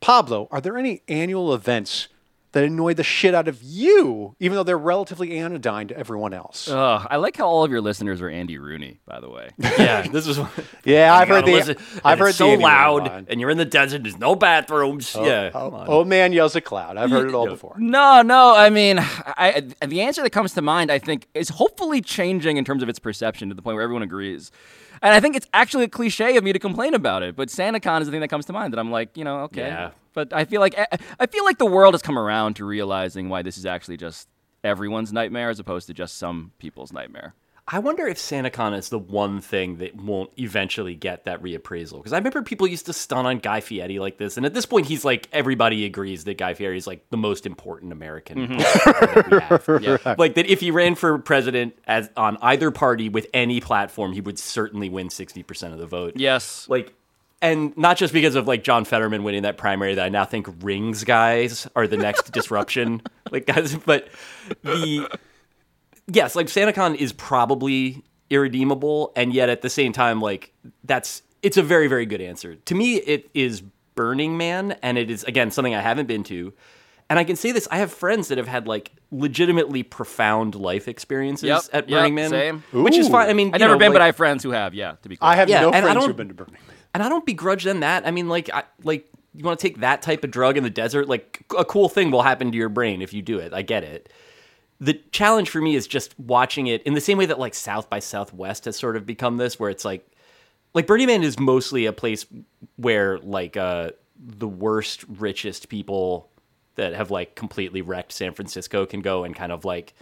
[0.00, 2.08] Pablo, are there any annual events
[2.52, 6.68] that annoy the shit out of you, even though they're relatively anodyne to everyone else?
[6.68, 9.50] Ugh, I like how all of your listeners are Andy Rooney, by the way.
[9.58, 10.38] yeah, this is.
[10.84, 11.52] yeah, I've heard gotta the.
[11.56, 13.26] listen, I've heard it's so Andy loud, line.
[13.30, 14.02] and you're in the desert.
[14.02, 15.14] There's no bathrooms.
[15.16, 15.88] Oh, yeah, Oh, come on.
[15.88, 16.96] old man yells at cloud.
[16.96, 17.74] I've heard it all before.
[17.78, 18.54] No, no.
[18.54, 22.64] I mean, I, the answer that comes to mind, I think, is hopefully changing in
[22.64, 24.50] terms of its perception to the point where everyone agrees.
[25.02, 28.00] And I think it's actually a cliche of me to complain about it, but SantaCon
[28.02, 29.66] is the thing that comes to mind that I'm like, you know, okay.
[29.66, 29.90] Yeah.
[30.14, 30.86] But I feel like I-
[31.18, 34.28] I feel like the world has come around to realizing why this is actually just
[34.62, 37.34] everyone's nightmare as opposed to just some people's nightmare.
[37.74, 41.96] I wonder if SantaCon is the one thing that won't eventually get that reappraisal.
[41.96, 44.66] Because I remember people used to stun on Guy Fieri like this, and at this
[44.66, 48.46] point, he's like everybody agrees that Guy Fieri is like the most important American.
[48.46, 48.58] Mm-hmm.
[48.58, 49.30] that
[49.80, 50.18] we have.
[50.18, 54.20] Like that, if he ran for president as on either party with any platform, he
[54.20, 56.14] would certainly win sixty percent of the vote.
[56.16, 56.68] Yes.
[56.68, 56.92] like
[57.40, 60.46] and not just because of like John Fetterman winning that primary that I now think
[60.60, 64.08] rings guys are the next disruption like guys but
[64.62, 65.08] the
[66.06, 70.52] yes like SantaCon is probably irredeemable and yet at the same time like
[70.84, 73.62] that's it's a very very good answer to me it is
[73.94, 76.52] Burning Man and it is again something I haven't been to
[77.10, 80.88] and I can say this I have friends that have had like legitimately profound life
[80.88, 82.64] experiences Yep, at yep, Burning Man same.
[82.72, 84.50] which is fine I mean I've never know, been, like- but I have friends who
[84.50, 84.72] have.
[84.74, 85.30] Yeah, to be clear.
[85.30, 86.76] I have Yeah, no friends who've been to Burning Man.
[86.94, 88.06] and I don't begrudge them that.
[88.06, 90.70] I mean, like, I, like you want to take that type of drug in the
[90.70, 93.52] desert, like a cool thing will happen to your brain if you do it.
[93.52, 94.10] I get it.
[94.84, 97.88] The challenge for me is just watching it in the same way that like South
[97.88, 100.04] by Southwest has sort of become this, where it's like,
[100.74, 102.26] like Burning Man is mostly a place
[102.76, 106.28] where like uh, the worst, richest people
[106.74, 109.94] that have like completely wrecked San Francisco can go and kind of like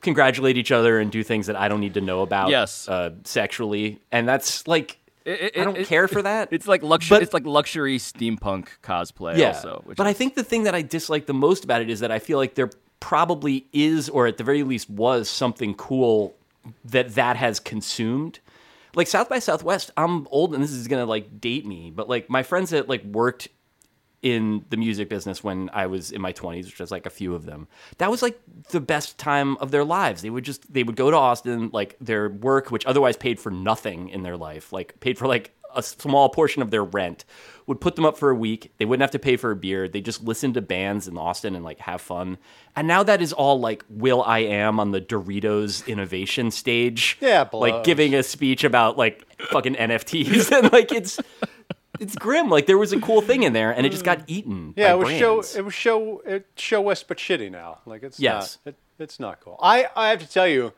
[0.00, 2.88] congratulate each other and do things that I don't need to know about Yes.
[2.88, 4.00] uh, sexually.
[4.10, 6.48] And that's like It- it- I don't it- care for that.
[6.52, 7.16] It's like luxury.
[7.16, 9.36] But- it's like luxury steampunk cosplay.
[9.36, 9.48] yeah.
[9.48, 12.00] Also, which but I think the thing that I dislike the most about it is
[12.00, 12.70] that I feel like there
[13.00, 16.34] probably is, or at the very least was, something cool
[16.84, 18.40] that that has consumed.
[18.94, 22.30] Like South by Southwest, I'm old, and this is gonna like date me, but like
[22.30, 23.48] my friends that like worked
[24.22, 27.34] in the music business when I was in my 20s, which was like a few
[27.34, 27.68] of them.
[27.98, 28.40] That was like
[28.70, 30.22] the best time of their lives.
[30.22, 33.50] They would just they would go to Austin, like their work, which otherwise paid for
[33.50, 37.24] nothing in their life, like paid for like a small portion of their rent,
[37.66, 38.72] would put them up for a week.
[38.78, 39.88] They wouldn't have to pay for a beer.
[39.88, 42.38] They just listen to bands in Austin and like have fun.
[42.76, 47.18] And now that is all like will.i.am on the Doritos innovation stage.
[47.20, 51.18] Yeah, like giving a speech about like fucking NFTs and like it's
[51.98, 52.48] it's grim.
[52.50, 54.74] Like there was a cool thing in there, and it just got eaten.
[54.76, 55.40] Yeah, it was show.
[55.58, 56.22] It was show.
[56.26, 57.78] It show West, but shitty now.
[57.86, 58.58] Like it's Yes.
[58.64, 58.72] not.
[58.74, 59.58] It, it's not cool.
[59.62, 60.72] I I have to tell you,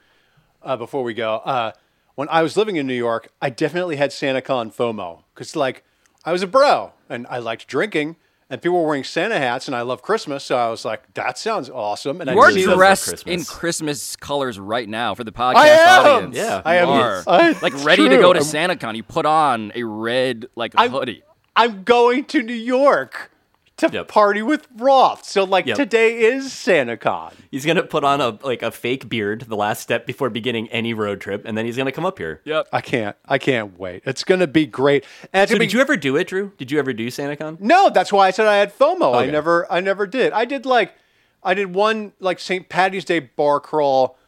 [0.63, 1.73] uh, before we go, uh,
[2.19, 5.85] when I was living in New York, I definitely had SantaCon FOMO because like
[6.25, 8.17] I was a bro and I liked drinking.
[8.51, 11.37] And people were wearing Santa hats, and I love Christmas, so I was like, "That
[11.37, 13.41] sounds awesome." And you I are see does love dressed Christmas.
[13.41, 16.07] in Christmas colors right now for the podcast I am!
[16.07, 16.37] audience.
[16.37, 16.63] Yeah.
[16.65, 16.89] I am.
[16.89, 17.23] Are.
[17.27, 18.97] I- like it's ready to go to I'm- SantaCon.
[18.97, 21.23] You put on a red like I'm- hoodie.
[21.57, 23.31] I'm going to New York
[23.79, 24.09] to Yep.
[24.09, 25.25] party with Roth.
[25.25, 25.77] So like Yep.
[25.77, 27.33] today is SantaCon.
[27.51, 30.93] He's gonna put on a like a fake beard, the last step before beginning any
[30.95, 32.41] road trip, and then he's gonna come up here.
[32.45, 32.69] Yep.
[32.73, 33.17] I can't.
[33.27, 34.03] I can't wait.
[34.05, 35.05] It's going to be great.
[35.33, 36.53] And it's So gonna did you ever do it, Drew?
[36.59, 37.61] Did you ever do SantaCon?
[37.61, 39.15] No, that's why I said I had FOMO.
[39.15, 39.67] I never.
[39.71, 40.33] I never did.
[40.33, 40.95] I did like,
[41.43, 42.69] I did one like St.
[42.69, 44.19] Patty's Day bar crawl.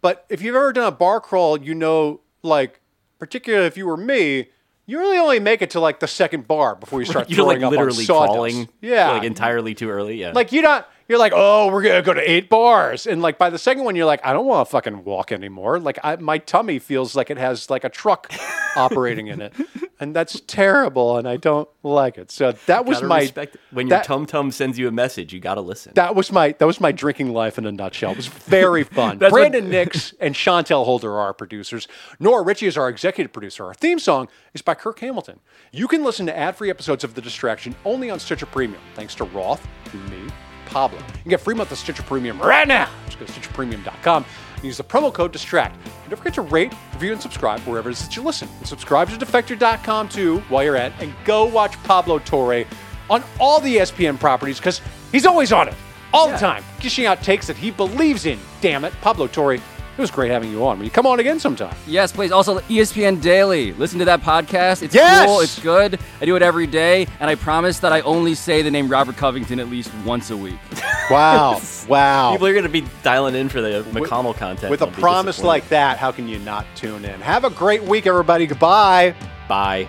[0.00, 2.80] But if you've ever done a bar crawl, you know, like,
[3.18, 4.48] particularly if you were me,
[4.86, 7.60] you really only make it to like the second bar before you start You're throwing
[7.60, 8.32] like up literally on sawdust.
[8.32, 10.20] crawling, Yeah, like entirely too early.
[10.20, 13.06] Yeah, like you don't you're like oh we're gonna go to eight bars.
[13.06, 15.78] And like by the second one you're like i don't want to fucking walk anymore.
[15.78, 18.32] Like I, my tummy feels like it has like a truck
[18.76, 19.52] operating in it
[19.98, 23.98] and that's terrible and i don't like it so that was my respect when your
[23.98, 25.92] that- tum tum sends you a message, you gotta listen.
[25.94, 28.10] that was my that was my drinking life in a nutshell.
[28.12, 29.18] It was very fun.
[29.18, 31.86] That's what- Brandon Nix and Chantel Holder are our producers.
[32.18, 33.64] Nora Ritchie is our executive producer.
[33.64, 35.40] Our theme song is by Kirk Hamilton.
[35.72, 39.24] You can listen to ad-free episodes of The Distraction only on Stitcher Premium, thanks to
[39.24, 40.28] Roth, me,
[40.66, 40.98] Pablo.
[40.98, 42.88] You can get free month of Stitcher Premium right now.
[43.06, 44.24] Just go to stitcherpremium.com
[44.66, 45.74] and use the promo code DISTRACT.
[45.84, 48.48] And don't forget to rate, review, and subscribe wherever it is that you listen.
[48.58, 52.64] And subscribe to Defector.com too while you're at, and go watch Pablo Torre
[53.08, 54.80] on all the ESPN properties because
[55.12, 55.74] he's always on it
[56.12, 58.38] all the time, dishing out takes that he believes in.
[58.60, 59.58] Damn it, Pablo Torre.
[59.96, 60.78] It was great having you on.
[60.78, 61.74] Will you come on again sometime?
[61.86, 62.30] Yes, please.
[62.30, 63.72] Also, ESPN Daily.
[63.72, 64.82] Listen to that podcast.
[64.82, 65.26] It's Yes!
[65.26, 65.40] cool.
[65.40, 65.98] It's good.
[66.20, 69.16] I do it every day, and I promise that I only say the name Robert
[69.16, 70.58] Covington at least once a week.
[71.08, 72.32] Wow, wow.
[72.32, 75.98] People are gonna be dialing in for the McConnell content With a promise like that,
[75.98, 77.20] how can you not tune in?
[77.20, 78.44] Have a great week, everybody.
[78.44, 79.14] Goodbye.
[79.48, 79.86] bye.